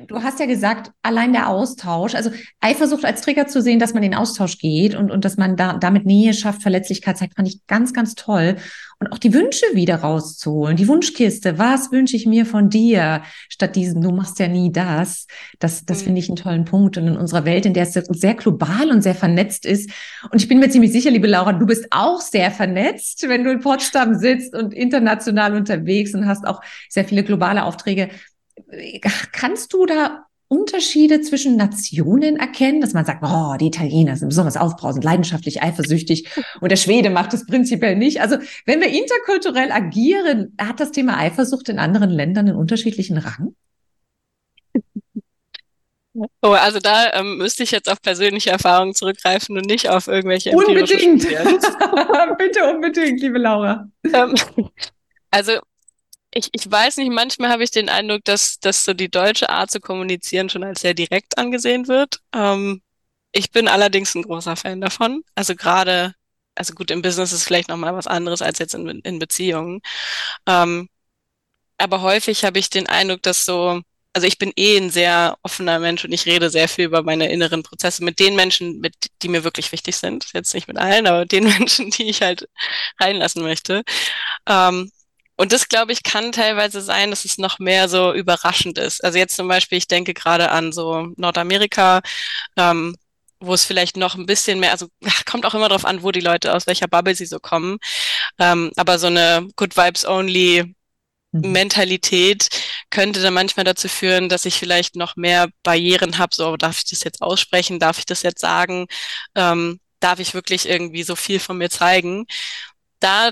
Du 0.07 0.21
hast 0.21 0.41
ja 0.41 0.45
gesagt, 0.45 0.91
allein 1.03 1.31
der 1.31 1.47
Austausch, 1.47 2.15
also 2.15 2.31
Eifersucht 2.59 3.05
als 3.05 3.21
Trigger 3.21 3.47
zu 3.47 3.61
sehen, 3.61 3.79
dass 3.79 3.93
man 3.93 4.03
in 4.03 4.11
den 4.11 4.19
Austausch 4.19 4.57
geht 4.57 4.93
und, 4.93 5.09
und 5.09 5.23
dass 5.23 5.37
man 5.37 5.55
da, 5.55 5.77
damit 5.77 6.05
Nähe 6.05 6.33
schafft, 6.33 6.61
Verletzlichkeit 6.61 7.17
zeigt, 7.17 7.35
fand 7.35 7.47
ich 7.47 7.65
ganz, 7.67 7.93
ganz 7.93 8.15
toll 8.15 8.57
und 8.99 9.11
auch 9.11 9.19
die 9.19 9.33
Wünsche 9.33 9.65
wieder 9.73 9.97
rauszuholen. 9.97 10.75
Die 10.75 10.87
Wunschkiste, 10.87 11.59
was 11.59 11.91
wünsche 11.91 12.15
ich 12.15 12.25
mir 12.25 12.45
von 12.45 12.69
dir, 12.69 13.21
statt 13.47 13.75
diesen, 13.75 14.01
du 14.01 14.11
machst 14.11 14.39
ja 14.39 14.47
nie 14.47 14.71
das. 14.71 15.27
Das, 15.59 15.85
das 15.85 16.01
mhm. 16.01 16.05
finde 16.05 16.19
ich 16.19 16.29
einen 16.29 16.35
tollen 16.35 16.65
Punkt. 16.65 16.97
Und 16.97 17.07
in 17.07 17.17
unserer 17.17 17.45
Welt, 17.45 17.65
in 17.67 17.73
der 17.73 17.83
es 17.83 17.93
sehr 17.93 18.33
global 18.33 18.89
und 18.89 19.03
sehr 19.03 19.13
vernetzt 19.13 19.65
ist, 19.65 19.91
und 20.31 20.41
ich 20.41 20.47
bin 20.47 20.59
mir 20.59 20.69
ziemlich 20.69 20.91
sicher, 20.91 21.11
liebe 21.11 21.27
Laura, 21.27 21.53
du 21.53 21.65
bist 21.67 21.87
auch 21.91 22.21
sehr 22.21 22.49
vernetzt, 22.49 23.23
wenn 23.27 23.43
du 23.43 23.51
in 23.51 23.59
Potsdam 23.59 24.15
sitzt 24.15 24.55
und 24.55 24.73
international 24.73 25.55
unterwegs 25.55 26.15
und 26.15 26.25
hast 26.25 26.47
auch 26.47 26.61
sehr 26.89 27.05
viele 27.05 27.23
globale 27.23 27.65
Aufträge. 27.65 28.09
Kannst 29.31 29.73
du 29.73 29.85
da 29.85 30.26
Unterschiede 30.49 31.21
zwischen 31.21 31.57
Nationen 31.57 32.37
erkennen, 32.37 32.79
dass 32.79 32.93
man 32.93 33.05
sagt, 33.05 33.21
oh, 33.23 33.57
die 33.59 33.67
Italiener 33.67 34.15
sind 34.15 34.29
besonders 34.29 34.55
aufbrausend, 34.55 35.03
leidenschaftlich, 35.03 35.61
eifersüchtig 35.61 36.29
und 36.61 36.71
der 36.71 36.77
Schwede 36.77 37.09
macht 37.09 37.33
es 37.33 37.45
prinzipiell 37.45 37.95
nicht. 37.95 38.21
Also 38.21 38.37
wenn 38.65 38.79
wir 38.79 38.87
interkulturell 38.87 39.71
agieren, 39.71 40.55
hat 40.59 40.79
das 40.79 40.91
Thema 40.91 41.17
Eifersucht 41.17 41.67
in 41.69 41.79
anderen 41.79 42.09
Ländern 42.09 42.47
einen 42.47 42.57
unterschiedlichen 42.57 43.17
Rang? 43.17 43.55
Oh, 46.41 46.49
also 46.49 46.79
da 46.79 47.13
ähm, 47.13 47.37
müsste 47.37 47.63
ich 47.63 47.71
jetzt 47.71 47.89
auf 47.89 48.01
persönliche 48.01 48.49
Erfahrungen 48.49 48.95
zurückgreifen 48.95 49.55
und 49.57 49.65
nicht 49.65 49.89
auf 49.89 50.07
irgendwelche 50.07 50.51
Unbedingt. 50.51 51.27
Bitte 52.37 52.73
unbedingt, 52.73 53.21
liebe 53.21 53.37
Laura. 53.37 53.87
Ähm, 54.11 54.33
also 55.29 55.59
ich, 56.37 56.49
ich 56.53 56.69
weiß 56.69 56.97
nicht, 56.97 57.11
manchmal 57.11 57.49
habe 57.49 57.63
ich 57.63 57.71
den 57.71 57.89
Eindruck, 57.89 58.23
dass, 58.25 58.59
dass 58.59 58.85
so 58.85 58.93
die 58.93 59.09
deutsche 59.09 59.49
Art 59.49 59.71
zu 59.71 59.79
kommunizieren 59.79 60.49
schon 60.49 60.63
als 60.63 60.81
sehr 60.81 60.93
direkt 60.93 61.37
angesehen 61.37 61.87
wird. 61.87 62.21
Ähm, 62.33 62.81
ich 63.31 63.51
bin 63.51 63.67
allerdings 63.67 64.15
ein 64.15 64.23
großer 64.23 64.55
Fan 64.55 64.81
davon. 64.81 65.23
Also 65.35 65.55
gerade, 65.55 66.13
also 66.55 66.73
gut, 66.73 66.91
im 66.91 67.01
Business 67.01 67.33
ist 67.33 67.43
vielleicht 67.45 67.69
nochmal 67.69 67.95
was 67.95 68.07
anderes 68.07 68.41
als 68.41 68.59
jetzt 68.59 68.75
in, 68.75 68.87
in 69.01 69.19
Beziehungen. 69.19 69.81
Ähm, 70.47 70.89
aber 71.77 72.01
häufig 72.01 72.45
habe 72.45 72.59
ich 72.59 72.69
den 72.69 72.87
Eindruck, 72.87 73.23
dass 73.23 73.45
so, 73.45 73.81
also 74.13 74.27
ich 74.27 74.37
bin 74.39 74.51
eh 74.55 74.77
ein 74.77 74.89
sehr 74.89 75.37
offener 75.43 75.79
Mensch 75.79 76.05
und 76.05 76.11
ich 76.11 76.25
rede 76.25 76.49
sehr 76.49 76.67
viel 76.69 76.85
über 76.85 77.03
meine 77.03 77.31
inneren 77.31 77.63
Prozesse 77.63 78.03
mit 78.03 78.19
den 78.19 78.35
Menschen, 78.35 78.79
mit, 78.79 78.95
die 79.21 79.29
mir 79.29 79.43
wirklich 79.43 79.71
wichtig 79.71 79.97
sind. 79.97 80.27
Jetzt 80.33 80.53
nicht 80.53 80.67
mit 80.67 80.77
allen, 80.77 81.07
aber 81.07 81.25
den 81.25 81.43
Menschen, 81.59 81.91
die 81.91 82.09
ich 82.09 82.21
halt 82.21 82.49
reinlassen 82.99 83.43
möchte. 83.43 83.83
Ähm, 84.47 84.91
und 85.37 85.51
das, 85.51 85.69
glaube 85.69 85.91
ich, 85.91 86.03
kann 86.03 86.31
teilweise 86.31 86.81
sein, 86.81 87.11
dass 87.11 87.23
es 87.23 87.37
noch 87.37 87.59
mehr 87.59 87.87
so 87.89 88.13
überraschend 88.13 88.77
ist. 88.79 89.03
Also 89.03 89.19
jetzt 89.19 89.35
zum 89.35 89.47
Beispiel, 89.47 89.77
ich 89.77 89.87
denke 89.87 90.13
gerade 90.13 90.49
an 90.51 90.71
so 90.71 91.13
Nordamerika, 91.15 92.01
ähm, 92.57 92.95
wo 93.39 93.53
es 93.53 93.63
vielleicht 93.63 93.97
noch 93.97 94.15
ein 94.15 94.25
bisschen 94.25 94.59
mehr, 94.59 94.71
also 94.71 94.87
kommt 95.25 95.45
auch 95.45 95.53
immer 95.53 95.69
darauf 95.69 95.85
an, 95.85 96.03
wo 96.03 96.11
die 96.11 96.21
Leute, 96.21 96.53
aus 96.55 96.67
welcher 96.67 96.87
Bubble 96.87 97.15
sie 97.15 97.27
so 97.27 97.39
kommen. 97.39 97.77
Ähm, 98.39 98.71
aber 98.77 98.99
so 98.99 99.07
eine 99.07 99.47
Good 99.55 99.77
Vibes 99.77 100.05
Only 100.05 100.75
mhm. 101.31 101.51
Mentalität 101.51 102.49
könnte 102.89 103.21
dann 103.21 103.33
manchmal 103.33 103.63
dazu 103.65 103.87
führen, 103.89 104.29
dass 104.29 104.45
ich 104.45 104.55
vielleicht 104.55 104.95
noch 104.95 105.15
mehr 105.15 105.49
Barrieren 105.63 106.17
habe. 106.17 106.33
So, 106.35 106.57
darf 106.57 106.79
ich 106.79 106.85
das 106.85 107.03
jetzt 107.03 107.21
aussprechen? 107.21 107.79
Darf 107.79 107.99
ich 107.99 108.05
das 108.05 108.23
jetzt 108.23 108.41
sagen? 108.41 108.87
Ähm, 109.35 109.79
darf 109.99 110.19
ich 110.19 110.33
wirklich 110.33 110.67
irgendwie 110.67 111.03
so 111.03 111.15
viel 111.15 111.39
von 111.39 111.57
mir 111.57 111.69
zeigen? 111.69 112.25
Da 112.99 113.31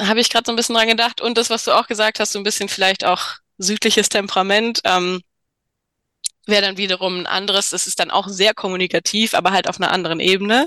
habe 0.00 0.20
ich 0.20 0.28
gerade 0.30 0.44
so 0.46 0.52
ein 0.52 0.56
bisschen 0.56 0.74
dran 0.74 0.88
gedacht. 0.88 1.20
Und 1.20 1.38
das, 1.38 1.50
was 1.50 1.64
du 1.64 1.72
auch 1.72 1.86
gesagt 1.86 2.20
hast, 2.20 2.32
so 2.32 2.38
ein 2.38 2.44
bisschen 2.44 2.68
vielleicht 2.68 3.04
auch 3.04 3.36
südliches 3.58 4.08
Temperament, 4.08 4.80
ähm, 4.84 5.22
wäre 6.46 6.62
dann 6.62 6.76
wiederum 6.76 7.20
ein 7.20 7.26
anderes. 7.26 7.70
Das 7.70 7.86
ist 7.86 7.98
dann 8.00 8.10
auch 8.10 8.28
sehr 8.28 8.54
kommunikativ, 8.54 9.34
aber 9.34 9.52
halt 9.52 9.68
auf 9.68 9.80
einer 9.80 9.90
anderen 9.90 10.20
Ebene. 10.20 10.66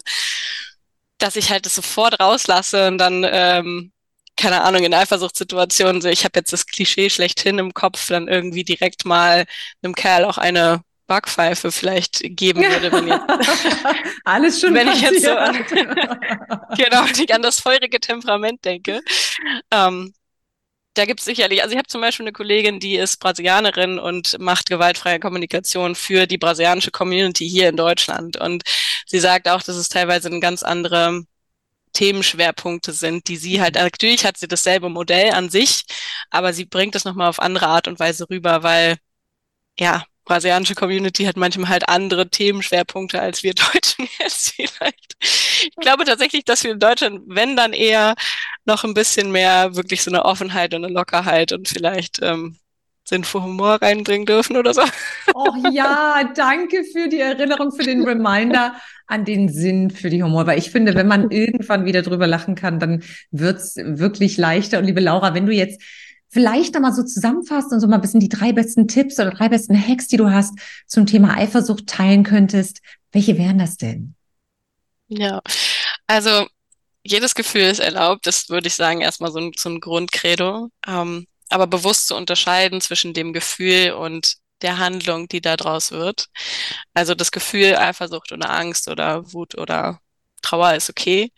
Dass 1.18 1.36
ich 1.36 1.50
halt 1.50 1.66
das 1.66 1.76
sofort 1.76 2.20
rauslasse 2.20 2.88
und 2.88 2.98
dann, 2.98 3.26
ähm, 3.30 3.92
keine 4.38 4.62
Ahnung, 4.62 4.84
in 4.84 4.94
Eifersuchtssituationen, 4.94 6.02
so 6.02 6.08
ich 6.10 6.24
habe 6.24 6.40
jetzt 6.40 6.54
das 6.54 6.66
Klischee 6.66 7.10
schlechthin 7.10 7.60
im 7.60 7.74
Kopf, 7.74 8.08
dann 8.08 8.28
irgendwie 8.28 8.64
direkt 8.64 9.06
mal 9.06 9.46
einem 9.82 9.96
Kerl 9.96 10.26
auch 10.26 10.38
eine 10.38 10.82
Backpfeife 11.10 11.72
vielleicht 11.72 12.22
geben 12.24 12.62
würde, 12.62 12.92
wenn 12.92 13.08
ihr 13.08 13.28
alles 14.24 14.62
schon 14.62 14.76
wenn 14.76 14.88
ich 14.88 15.02
jetzt 15.02 15.24
so 15.24 15.32
an, 15.32 15.56
genau, 16.78 17.04
nicht 17.18 17.34
an 17.34 17.42
das 17.42 17.60
feurige 17.60 18.00
Temperament 18.00 18.64
denke. 18.64 19.02
Ähm, 19.72 20.14
da 20.94 21.06
gibt 21.06 21.20
es 21.20 21.26
sicherlich, 21.26 21.62
also 21.64 21.72
ich 21.72 21.78
habe 21.78 21.88
zum 21.88 22.02
Beispiel 22.02 22.26
eine 22.26 22.32
Kollegin, 22.32 22.80
die 22.80 22.96
ist 22.96 23.18
Brasilianerin 23.18 23.98
und 23.98 24.38
macht 24.40 24.70
gewaltfreie 24.70 25.20
Kommunikation 25.20 25.96
für 25.96 26.28
die 26.28 26.38
brasilianische 26.38 26.92
Community 26.92 27.50
hier 27.50 27.70
in 27.70 27.78
Deutschland. 27.78 28.38
Und 28.38 28.64
sie 29.08 29.20
sagt 29.20 29.48
auch, 29.50 29.64
dass 29.64 29.78
es 29.78 29.90
teilweise 29.90 30.28
eine 30.28 30.40
ganz 30.40 30.62
andere 30.62 31.24
Themenschwerpunkte 31.94 32.92
sind, 32.94 33.28
die 33.28 33.38
sie 33.38 33.62
halt, 33.62 33.76
natürlich 33.76 34.26
hat 34.26 34.38
sie 34.38 34.48
dasselbe 34.48 34.90
Modell 34.90 35.32
an 35.32 35.50
sich, 35.50 35.86
aber 36.30 36.54
sie 36.54 36.66
bringt 36.66 36.96
es 36.96 37.06
nochmal 37.06 37.30
auf 37.30 37.40
andere 37.40 37.68
Art 37.68 37.88
und 37.88 38.00
Weise 38.00 38.30
rüber, 38.30 38.62
weil 38.64 38.98
ja, 39.80 40.06
brasilianische 40.30 40.76
Community 40.76 41.26
hat 41.26 41.38
manchmal 41.38 41.70
halt 41.70 41.90
andere 41.90 42.30
Themenschwerpunkte 42.30 43.20
als 43.20 43.42
wir 43.42 43.54
Deutschen 43.54 44.08
jetzt 44.20 44.54
vielleicht. 44.56 45.16
Ich 45.20 45.76
glaube 45.76 46.06
tatsächlich, 46.06 46.46
dass 46.46 46.64
wir 46.64 46.72
in 46.72 46.80
Deutschland, 46.80 47.22
wenn 47.26 47.56
dann 47.56 47.74
eher 47.74 48.16
noch 48.64 48.84
ein 48.84 48.94
bisschen 48.94 49.32
mehr 49.32 49.76
wirklich 49.76 50.04
so 50.04 50.12
eine 50.12 50.24
Offenheit 50.24 50.74
und 50.74 50.86
eine 50.86 50.94
Lockerheit 50.94 51.52
und 51.52 51.68
vielleicht 51.68 52.20
ähm, 52.22 52.58
Sinn 53.04 53.24
für 53.24 53.42
Humor 53.42 53.82
reinbringen 53.82 54.28
dürfen 54.28 54.56
oder 54.56 54.72
so. 54.74 54.84
Oh 55.34 55.56
ja, 55.72 56.22
danke 56.36 56.84
für 56.84 57.10
die 57.10 57.20
Erinnerung, 57.20 57.72
für 57.72 57.84
den 57.84 58.04
Reminder 58.04 58.76
an 59.08 59.26
den 59.26 59.50
Sinn 59.50 59.90
für 59.90 60.12
die 60.12 60.22
Humor. 60.22 60.46
Weil 60.46 60.60
ich 60.60 60.70
finde, 60.70 60.94
wenn 60.94 61.08
man 61.08 61.32
irgendwann 61.32 61.86
wieder 61.86 62.04
drüber 62.04 62.28
lachen 62.28 62.54
kann, 62.54 62.80
dann 62.80 63.02
wird's 63.32 63.78
wirklich 63.78 64.38
leichter. 64.38 64.78
Und 64.78 64.86
liebe 64.86 65.00
Laura, 65.00 65.34
wenn 65.34 65.48
du 65.48 65.54
jetzt 65.54 65.82
vielleicht 66.30 66.74
nochmal 66.76 66.94
so 66.94 67.04
zusammenfasst 67.04 67.72
und 67.72 67.80
so 67.80 67.88
mal 67.88 67.96
ein 67.96 68.02
bisschen 68.02 68.20
die 68.20 68.30
drei 68.30 68.54
besten 68.54 68.88
Tipps 68.88 69.20
oder 69.20 69.32
drei 69.32 69.50
besten 69.50 69.76
Hacks, 69.76 70.08
die 70.08 70.18
du 70.18 70.30
hast 70.30 70.54
zum 70.88 71.06
Thema 71.06 71.36
Eifersucht 71.36 71.88
teilen 71.88 72.24
könntest. 72.24 72.82
Welche 73.12 73.38
wären 73.38 73.58
das 73.58 73.78
denn? 73.78 74.16
Ja, 75.08 75.42
also 76.08 76.48
jedes 77.04 77.34
Gefühl 77.34 77.64
ist 77.64 77.80
erlaubt. 77.80 78.28
Das 78.28 78.50
würde 78.50 78.68
ich 78.68 78.76
sagen, 78.76 79.02
erstmal 79.02 79.32
so 79.32 79.40
ein, 79.40 79.52
so 79.58 79.70
ein 79.70 79.80
Grundcredo. 79.80 80.70
Ähm, 80.88 81.26
aber 81.50 81.68
bewusst 81.68 82.08
zu 82.08 82.16
unterscheiden 82.16 82.80
zwischen 82.80 83.14
dem 83.14 83.34
Gefühl 83.34 83.92
und 83.94 84.36
der 84.62 84.78
Handlung, 84.78 85.28
die 85.28 85.42
da 85.42 85.58
draus 85.58 85.92
wird. 85.92 86.28
Also 86.94 87.16
das 87.16 87.32
Gefühl 87.32 87.76
Eifersucht 87.76 88.32
oder 88.32 88.50
Angst 88.52 88.88
oder 88.88 89.34
Wut 89.34 89.58
oder 89.58 90.00
Trauer 90.42 90.76
ist 90.76 90.90
okay. 90.90 91.32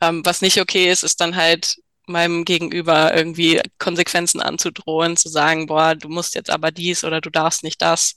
Ähm, 0.00 0.24
was 0.24 0.42
nicht 0.42 0.60
okay 0.60 0.90
ist, 0.90 1.04
ist 1.04 1.20
dann 1.20 1.36
halt 1.36 1.76
meinem 2.06 2.44
Gegenüber 2.44 3.14
irgendwie 3.14 3.60
Konsequenzen 3.78 4.40
anzudrohen, 4.40 5.16
zu 5.16 5.28
sagen, 5.28 5.66
boah, 5.66 5.94
du 5.94 6.08
musst 6.08 6.34
jetzt 6.34 6.50
aber 6.50 6.70
dies 6.70 7.04
oder 7.04 7.20
du 7.20 7.30
darfst 7.30 7.62
nicht 7.64 7.82
das. 7.82 8.14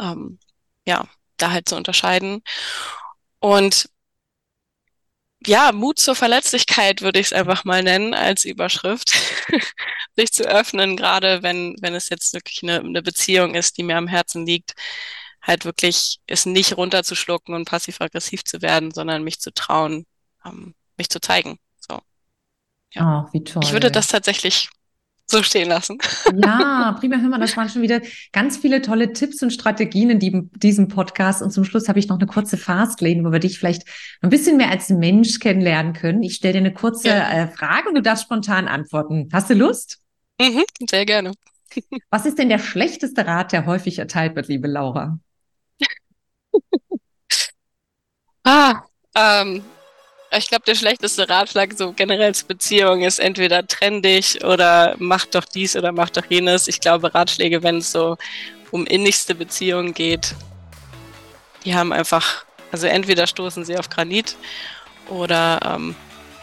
Ähm, 0.00 0.38
ja, 0.86 1.06
da 1.38 1.50
halt 1.52 1.68
zu 1.68 1.76
unterscheiden. 1.76 2.42
Und 3.40 3.88
ja, 5.46 5.72
Mut 5.72 5.98
zur 5.98 6.14
Verletzlichkeit 6.16 7.02
würde 7.02 7.20
ich 7.20 7.26
es 7.26 7.32
einfach 7.32 7.64
mal 7.64 7.82
nennen 7.82 8.14
als 8.14 8.44
Überschrift. 8.44 9.12
Sich 10.16 10.32
zu 10.32 10.44
öffnen, 10.44 10.96
gerade 10.96 11.42
wenn, 11.42 11.76
wenn 11.80 11.94
es 11.94 12.08
jetzt 12.08 12.32
wirklich 12.34 12.62
eine, 12.62 12.80
eine 12.80 13.02
Beziehung 13.02 13.54
ist, 13.54 13.76
die 13.76 13.82
mir 13.82 13.96
am 13.96 14.06
Herzen 14.08 14.46
liegt, 14.46 14.74
halt 15.42 15.64
wirklich 15.64 16.20
es 16.26 16.46
nicht 16.46 16.76
runterzuschlucken 16.76 17.54
und 17.54 17.66
passiv-aggressiv 17.68 18.44
zu 18.44 18.62
werden, 18.62 18.90
sondern 18.92 19.24
mich 19.24 19.40
zu 19.40 19.52
trauen, 19.52 20.06
ähm, 20.44 20.74
mich 20.96 21.10
zu 21.10 21.20
zeigen. 21.20 21.58
Ja. 22.94 23.26
Ach, 23.26 23.32
wie 23.32 23.44
toll. 23.44 23.62
Ich 23.64 23.72
würde 23.72 23.90
das 23.90 24.08
tatsächlich 24.08 24.68
so 25.26 25.42
stehen 25.42 25.68
lassen. 25.68 25.98
Ja, 26.34 26.94
prima. 27.00 27.16
Hör 27.16 27.28
mal, 27.28 27.40
das 27.40 27.56
waren 27.56 27.68
schon 27.68 27.82
wieder 27.82 28.00
ganz 28.32 28.56
viele 28.56 28.82
tolle 28.82 29.12
Tipps 29.12 29.42
und 29.42 29.50
Strategien 29.50 30.10
in 30.10 30.50
diesem 30.54 30.88
Podcast. 30.88 31.42
Und 31.42 31.50
zum 31.50 31.64
Schluss 31.64 31.88
habe 31.88 31.98
ich 31.98 32.08
noch 32.08 32.18
eine 32.18 32.26
kurze 32.26 32.56
Fastlane, 32.56 33.24
wo 33.24 33.32
wir 33.32 33.38
dich 33.38 33.58
vielleicht 33.58 33.84
ein 34.20 34.30
bisschen 34.30 34.56
mehr 34.56 34.70
als 34.70 34.90
Mensch 34.90 35.38
kennenlernen 35.40 35.92
können. 35.92 36.22
Ich 36.22 36.36
stelle 36.36 36.54
dir 36.54 36.58
eine 36.58 36.74
kurze 36.74 37.08
ja. 37.08 37.30
äh, 37.30 37.48
Frage 37.48 37.88
und 37.88 37.94
du 37.94 38.02
darfst 38.02 38.24
spontan 38.24 38.68
antworten. 38.68 39.28
Hast 39.32 39.50
du 39.50 39.54
Lust? 39.54 39.98
Mhm, 40.40 40.64
sehr 40.88 41.06
gerne. 41.06 41.32
Was 42.10 42.26
ist 42.26 42.38
denn 42.38 42.48
der 42.48 42.58
schlechteste 42.58 43.26
Rat, 43.26 43.52
der 43.52 43.66
häufig 43.66 43.98
erteilt 43.98 44.36
wird, 44.36 44.48
liebe 44.48 44.68
Laura? 44.68 45.18
ah, 48.44 48.82
ähm, 49.16 49.64
ich 50.36 50.48
glaube, 50.48 50.64
der 50.66 50.74
schlechteste 50.74 51.28
Ratschlag 51.28 51.74
so 51.76 51.92
generell 51.92 52.34
zur 52.34 52.48
Beziehung 52.48 53.02
ist 53.02 53.18
entweder 53.18 53.66
trenn 53.66 54.02
dich 54.02 54.44
oder 54.44 54.94
mach 54.98 55.26
doch 55.26 55.44
dies 55.44 55.76
oder 55.76 55.92
mach 55.92 56.10
doch 56.10 56.24
jenes. 56.28 56.68
Ich 56.68 56.80
glaube, 56.80 57.14
Ratschläge, 57.14 57.62
wenn 57.62 57.78
es 57.78 57.92
so 57.92 58.16
um 58.70 58.86
innigste 58.86 59.34
Beziehungen 59.34 59.94
geht, 59.94 60.34
die 61.64 61.74
haben 61.74 61.92
einfach, 61.92 62.44
also 62.72 62.86
entweder 62.86 63.26
stoßen 63.26 63.64
sie 63.64 63.78
auf 63.78 63.88
Granit 63.88 64.36
oder 65.08 65.60
ähm, 65.64 65.94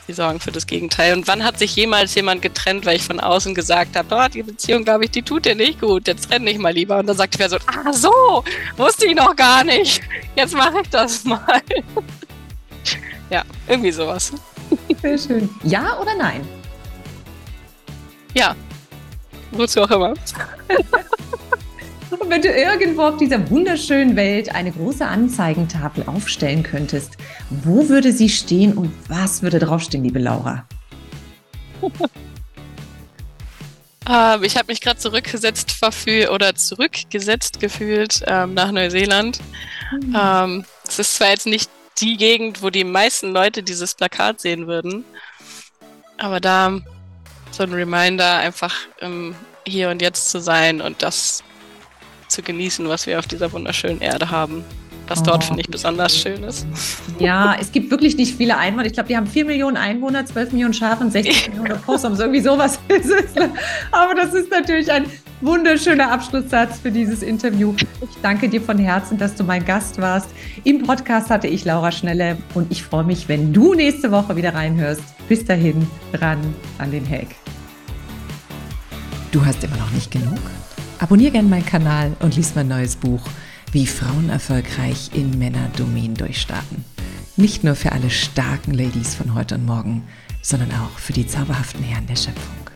sie 0.07 0.13
sorgen 0.13 0.39
für 0.39 0.51
das 0.51 0.67
Gegenteil. 0.67 1.13
Und 1.13 1.27
wann 1.27 1.43
hat 1.43 1.59
sich 1.59 1.75
jemals 1.75 2.15
jemand 2.15 2.41
getrennt, 2.41 2.85
weil 2.85 2.95
ich 2.95 3.03
von 3.03 3.19
außen 3.19 3.53
gesagt 3.53 3.95
habe, 3.95 4.15
oh, 4.15 4.27
die 4.27 4.43
Beziehung, 4.43 4.83
glaube 4.83 5.05
ich, 5.05 5.11
die 5.11 5.21
tut 5.21 5.45
dir 5.45 5.55
nicht 5.55 5.81
gut, 5.81 6.07
jetzt 6.07 6.29
trenn 6.29 6.45
dich 6.45 6.57
mal 6.57 6.73
lieber. 6.73 6.99
Und 6.99 7.07
dann 7.07 7.17
sagt 7.17 7.33
die 7.33 7.37
Person, 7.37 7.59
ah 7.67 7.91
so, 7.93 8.43
wusste 8.77 9.07
ich 9.07 9.15
noch 9.15 9.35
gar 9.35 9.63
nicht. 9.63 10.01
Jetzt 10.35 10.55
mache 10.55 10.81
ich 10.81 10.89
das 10.89 11.23
mal. 11.23 11.61
ja, 13.31 13.43
irgendwie 13.67 13.91
sowas. 13.91 14.33
Sehr 15.01 15.17
schön. 15.17 15.49
Ja 15.63 15.99
oder 15.99 16.15
nein? 16.15 16.47
Ja. 18.33 18.55
Wozu 19.51 19.81
auch 19.81 19.91
immer. 19.91 20.13
Wenn 22.27 22.41
du 22.41 22.49
irgendwo 22.49 23.03
auf 23.03 23.17
dieser 23.17 23.49
wunderschönen 23.49 24.15
Welt 24.15 24.53
eine 24.53 24.71
große 24.71 25.05
Anzeigentafel 25.05 26.03
aufstellen 26.07 26.61
könntest, 26.61 27.17
wo 27.49 27.89
würde 27.89 28.11
sie 28.11 28.29
stehen 28.29 28.77
und 28.77 28.93
was 29.07 29.41
würde 29.41 29.59
draufstehen, 29.59 30.03
liebe 30.03 30.19
Laura? 30.19 30.65
ähm, 34.09 34.43
ich 34.43 34.57
habe 34.57 34.67
mich 34.67 34.81
gerade 34.81 34.99
zurückgesetzt 34.99 35.75
oder 36.29 36.55
zurückgesetzt 36.55 37.59
gefühlt 37.59 38.23
ähm, 38.27 38.53
nach 38.53 38.71
Neuseeland. 38.71 39.39
Mhm. 39.91 40.17
Ähm, 40.17 40.65
es 40.87 40.99
ist 40.99 41.15
zwar 41.15 41.29
jetzt 41.29 41.47
nicht 41.47 41.69
die 42.01 42.17
Gegend, 42.17 42.61
wo 42.61 42.69
die 42.69 42.83
meisten 42.83 43.31
Leute 43.31 43.63
dieses 43.63 43.95
Plakat 43.95 44.41
sehen 44.41 44.67
würden, 44.67 45.05
aber 46.17 46.39
da 46.39 46.79
so 47.51 47.63
ein 47.63 47.73
Reminder, 47.73 48.37
einfach 48.37 48.75
im 48.99 49.35
Hier 49.67 49.89
und 49.89 50.01
Jetzt 50.01 50.29
zu 50.31 50.39
sein 50.39 50.81
und 50.81 51.01
das 51.03 51.43
zu 52.27 52.41
genießen, 52.41 52.87
was 52.87 53.05
wir 53.07 53.19
auf 53.19 53.27
dieser 53.27 53.51
wunderschönen 53.51 54.01
Erde 54.01 54.31
haben. 54.31 54.63
Was 55.07 55.19
oh, 55.19 55.23
dort, 55.23 55.43
finde 55.43 55.61
ich, 55.61 55.67
besonders 55.67 56.17
schön 56.17 56.41
ist. 56.43 56.65
Ja, 57.19 57.57
es 57.59 57.73
gibt 57.73 57.91
wirklich 57.91 58.15
nicht 58.15 58.37
viele 58.37 58.55
Einwohner. 58.57 58.85
Ich 58.85 58.93
glaube, 58.93 59.09
die 59.09 59.17
haben 59.17 59.27
4 59.27 59.43
Millionen 59.43 59.75
Einwohner, 59.75 60.25
12 60.25 60.53
Millionen 60.53 60.73
Schafe 60.73 61.03
und 61.03 61.11
60 61.11 61.49
Millionen 61.55 61.73
Opossums. 61.73 62.19
Irgendwie 62.19 62.39
sowas 62.39 62.79
ist 62.87 63.09
es. 63.09 63.35
Aber 63.91 64.15
das 64.15 64.33
ist 64.33 64.49
natürlich 64.49 64.89
ein 64.89 65.05
wunderschöner 65.41 66.11
Abschlusssatz 66.11 66.79
für 66.79 66.91
dieses 66.91 67.23
Interview. 67.23 67.73
Ich 68.01 68.21
danke 68.21 68.47
dir 68.47 68.61
von 68.61 68.77
Herzen, 68.77 69.17
dass 69.17 69.35
du 69.35 69.43
mein 69.43 69.65
Gast 69.65 69.99
warst. 69.99 70.29
Im 70.63 70.83
Podcast 70.83 71.29
hatte 71.29 71.47
ich 71.47 71.65
Laura 71.65 71.91
Schnelle 71.91 72.37
und 72.53 72.71
ich 72.71 72.83
freue 72.83 73.03
mich, 73.03 73.27
wenn 73.27 73.51
du 73.53 73.73
nächste 73.73 74.11
Woche 74.11 74.35
wieder 74.35 74.53
reinhörst. 74.53 75.03
Bis 75.27 75.43
dahin, 75.45 75.87
ran 76.13 76.39
an 76.77 76.91
den 76.91 77.07
Hack. 77.09 77.27
Du 79.31 79.45
hast 79.45 79.63
immer 79.63 79.77
noch 79.77 79.91
nicht 79.91 80.11
genug? 80.11 80.39
Abonnier 80.99 81.31
gerne 81.31 81.47
meinen 81.47 81.65
Kanal 81.65 82.11
und 82.19 82.35
lies 82.35 82.53
mein 82.53 82.67
neues 82.67 82.95
Buch, 82.95 83.21
wie 83.71 83.87
Frauen 83.87 84.29
erfolgreich 84.29 85.09
in 85.13 85.39
Männerdomänen 85.39 86.15
durchstarten. 86.15 86.85
Nicht 87.37 87.63
nur 87.63 87.75
für 87.75 87.91
alle 87.91 88.09
starken 88.09 88.73
Ladies 88.73 89.15
von 89.15 89.33
heute 89.33 89.55
und 89.55 89.65
morgen, 89.65 90.03
sondern 90.41 90.71
auch 90.71 90.99
für 90.99 91.13
die 91.13 91.25
zauberhaften 91.25 91.83
Herren 91.83 92.05
der 92.07 92.17
Schöpfung. 92.17 92.70